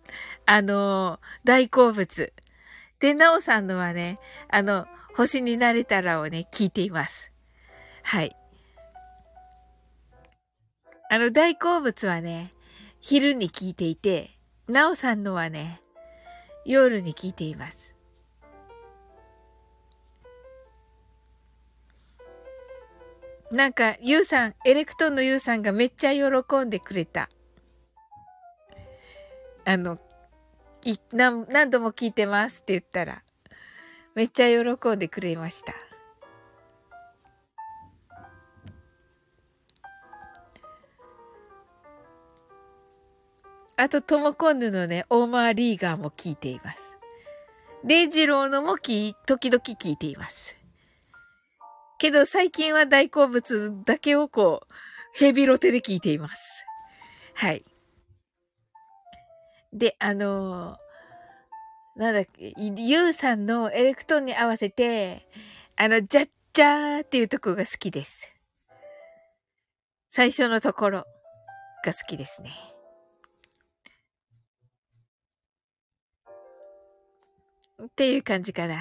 [0.44, 2.32] あの、大好物。
[2.98, 7.31] で、なおさんのはね、あの、星になれたらをね、聞いています。
[8.02, 8.35] はい。
[11.09, 12.51] あの、大好物はね、
[12.98, 14.31] 昼に聞いていて、
[14.66, 15.81] なおさんのはね、
[16.65, 17.94] 夜に聞いています。
[23.50, 27.30] なんか、ゆうさん、エレクトンのゆうさんがめっちゃ喜んでくれた。
[29.64, 29.98] あの、
[30.84, 33.22] い、何、何度も聞いてますって言ったら、
[34.14, 35.72] めっちゃ喜んでくれました。
[43.76, 46.82] あと、トモコンヌのね、オーマーリーガーも聞いています。
[47.84, 50.57] デイジローのもき、時々聞いています。
[51.98, 54.74] けど最近は大好物だけをこう、
[55.14, 56.64] ヘビロテで聞いています。
[57.34, 57.64] はい。
[59.72, 65.26] で、あのー、なんだっけ、ユウさんのエレクトーンに合わせて、
[65.76, 68.32] あの、ジャッジャーっていうとこが好きです。
[70.08, 71.06] 最初のところ
[71.84, 72.50] が好きですね。
[77.84, 78.76] っていう感じかな。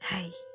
[0.00, 0.51] はい。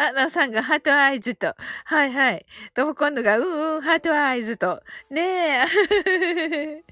[0.00, 1.54] あ、なさんがハートアイズと。
[1.84, 2.46] はいはい。
[2.74, 4.82] とも今度が、うんうん、ハートアイズと。
[5.10, 5.20] ね
[5.60, 6.84] え。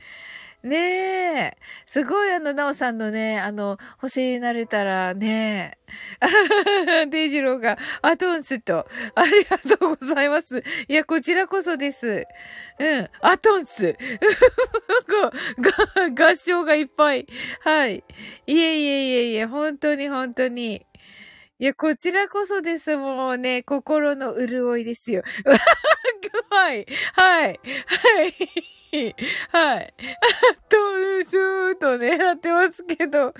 [0.62, 1.56] ねえ。
[1.86, 5.78] すごいあの、なおさんのね、あの、星になれたらね、
[7.08, 10.62] デイジローが、アトンスと、ありがとうございます。
[10.88, 12.26] いや、こちらこそです。
[12.78, 13.96] うん、アトンス。
[16.14, 17.26] が、合唱がいっぱい。
[17.60, 18.04] はい。
[18.46, 20.87] いえいえいえいえ、本当に本当に。
[21.60, 22.96] いや、こちらこそです。
[22.96, 25.22] もうね、心の潤いですよ。
[26.50, 29.14] はい、はい、はい。
[29.50, 29.94] はい。
[30.68, 30.78] と、
[31.28, 33.34] ずーとね、やってますけど。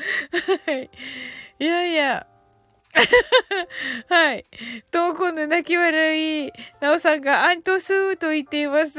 [0.66, 0.90] はい。
[1.61, 2.27] いやいや。
[4.09, 4.47] はい。
[4.90, 6.53] と、今度泣き笑い。
[6.81, 8.99] なおさんがアントスーと言っています。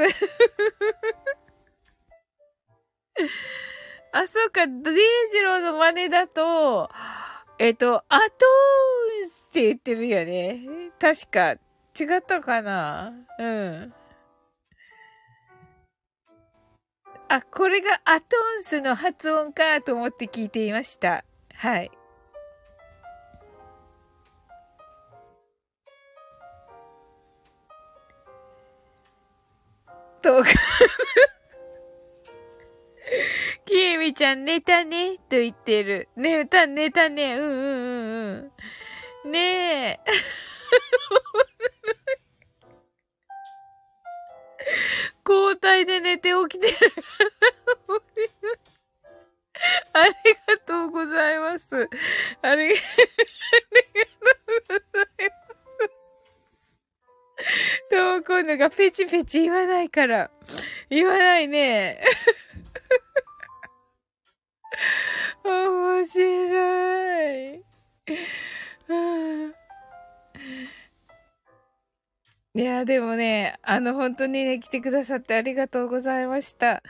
[4.12, 4.96] あ、そうか、デイ
[5.32, 6.90] ジローの真似だと、
[7.62, 10.62] えっと、アトーンって言ってるよね。
[10.98, 11.58] 確か、違
[12.20, 13.12] ったかな？
[13.38, 13.94] うん。
[17.28, 21.26] あ、これがアトンスの発音かと思って聞いていました。
[21.54, 21.92] はい。
[30.22, 30.44] と、
[33.66, 36.10] きえみちゃん寝たねと言ってる。
[36.16, 37.36] 寝た、寝たね。
[37.36, 38.52] うんうんうん
[39.26, 39.32] うん。
[39.32, 39.40] ね
[39.92, 40.00] え。
[45.28, 46.76] 交代で寝て起きてる。
[49.94, 50.14] あり
[50.48, 51.90] がとうございます。
[52.42, 52.82] ありが、と
[54.70, 55.50] うございます。
[57.90, 60.32] とも今度がペチペチ言わないから。
[60.90, 62.02] 言わないね。
[65.44, 67.64] 面白い。
[72.56, 76.68] いや、でもね、あの、本当にね、来てくださってありがとうございました。
[76.74, 76.82] な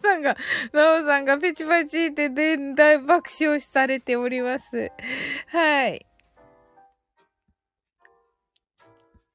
[0.00, 0.36] おさんが、
[0.72, 4.90] なおさんがペチパチってで大爆笑されております。
[5.48, 6.06] はい。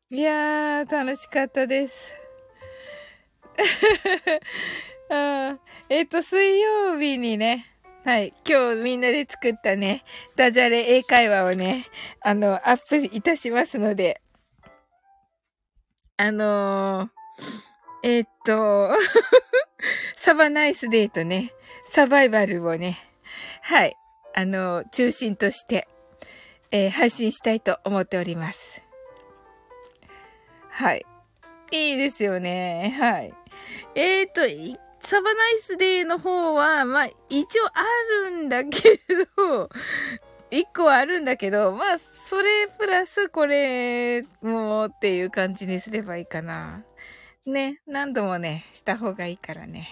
[0.10, 2.14] いやー、楽しかったです。
[5.10, 5.58] あ
[5.90, 7.66] えっ、ー、と、水曜日にね、
[8.04, 8.34] はい。
[8.48, 10.04] 今日みんなで作ったね、
[10.36, 11.86] ダジャレ英会話をね、
[12.22, 14.22] あの、アップいたしますので、
[16.16, 18.92] あのー、えっ、ー、と、
[20.16, 21.52] サバナイスデートね、
[21.86, 22.98] サバイバルをね、
[23.62, 23.96] はい、
[24.34, 25.88] あの、中心として、
[26.72, 28.82] え配信したいと思っております。
[30.70, 31.06] はい。
[31.72, 32.96] いいですよね。
[33.00, 33.34] はい。
[33.96, 37.82] えっ、ー、と、サバナイスデーの方は、まあ、一応あ
[38.26, 39.00] るんだけ
[39.38, 39.70] ど、
[40.52, 46.84] 一個あるんだけど、まあ、それプラスこれもっていう感じにすればいいかな。
[47.46, 49.88] ね、何度もね、した方がいいからね。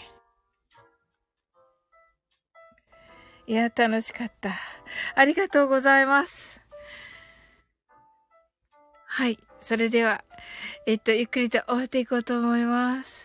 [3.47, 4.51] いや、楽しかった。
[5.15, 6.61] ありがとうございます。
[9.05, 9.39] はい。
[9.61, 10.25] それでは、
[10.85, 13.24] えっと、ゆっくりと終わっていこうと思います。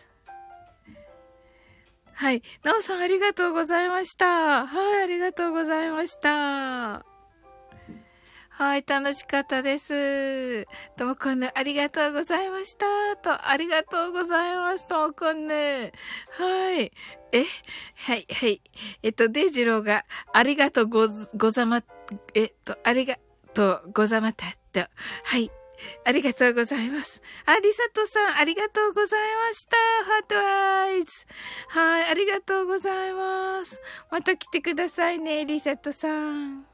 [2.20, 2.42] はい。
[2.62, 4.66] なおさんありがとうございました。
[4.66, 7.02] はい、ありがとうございました。
[8.51, 10.66] はい、楽しかったです。
[10.98, 13.16] ともこんぬ、ありがとうございました。
[13.16, 14.86] と、ありがとうございます。
[14.86, 15.55] ともこんぬ。
[15.55, 16.92] はい。
[17.32, 17.44] え、
[18.06, 18.60] はい、はい。
[19.02, 21.82] えっと、デイジローが、ありがとうご、ござま、
[22.34, 23.16] えっと、ありが
[23.55, 24.44] とうござまた
[24.74, 24.80] と。
[25.24, 25.51] はい。
[26.05, 27.23] ありがとうございます。
[27.47, 29.77] あ、リサトさん、ありがとうございました。
[30.05, 31.27] ハートアイズ。
[31.69, 33.81] はい、ありがとうございます。
[34.11, 36.66] また来てくださいね、リサトさん。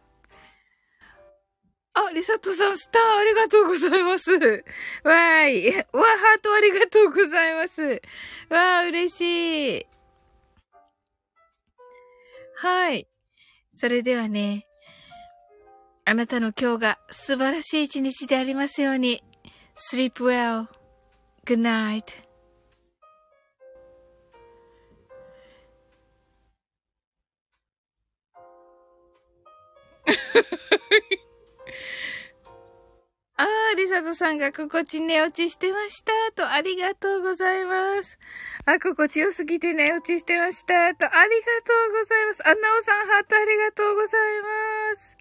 [1.94, 4.32] あ、リサトさん、スター、ありがとうございます。
[4.32, 5.76] わーい。
[5.76, 8.02] わー、ハートありがとうございます。
[8.50, 9.86] わー、嬉しい。
[12.56, 13.08] はい。
[13.72, 14.66] それではね、
[16.08, 19.24] あなたの今日が素晴らしい一日でありますように。
[19.74, 20.68] sleep well.
[21.44, 22.04] Good night.
[33.38, 36.12] ああ、リサトさんが心地寝落ちしてました。
[36.36, 38.16] と、ありがとうございます。
[38.64, 40.94] あ、心地よすぎて寝落ちしてました。
[40.94, 42.48] と、ありがとうございます。
[42.48, 44.40] あ、なおさん、ハートありがとうござい
[44.94, 45.15] ます。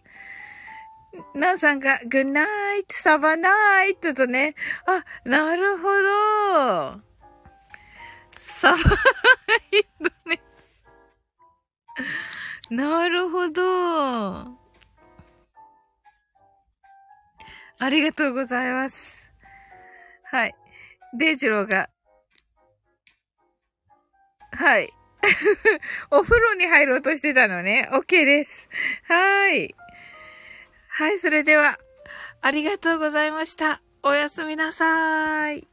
[1.34, 2.44] なおさんが、グッナ
[2.76, 4.56] イト、サバナイトとね。
[4.86, 7.02] あ、なるほど。
[8.38, 8.86] サバナ
[9.72, 10.42] イトね。
[12.70, 14.66] なるほど。
[17.78, 19.30] ありがとうございます。
[20.24, 20.56] はい。
[21.18, 21.90] デイジローが、
[24.52, 24.94] はい。
[26.12, 27.90] お風呂に入ろうとしてたのね。
[27.92, 28.70] OK です。
[29.08, 29.76] はい。
[30.98, 31.78] はい、それでは、
[32.42, 33.82] ありがとうございました。
[34.02, 35.68] おやすみなさーい。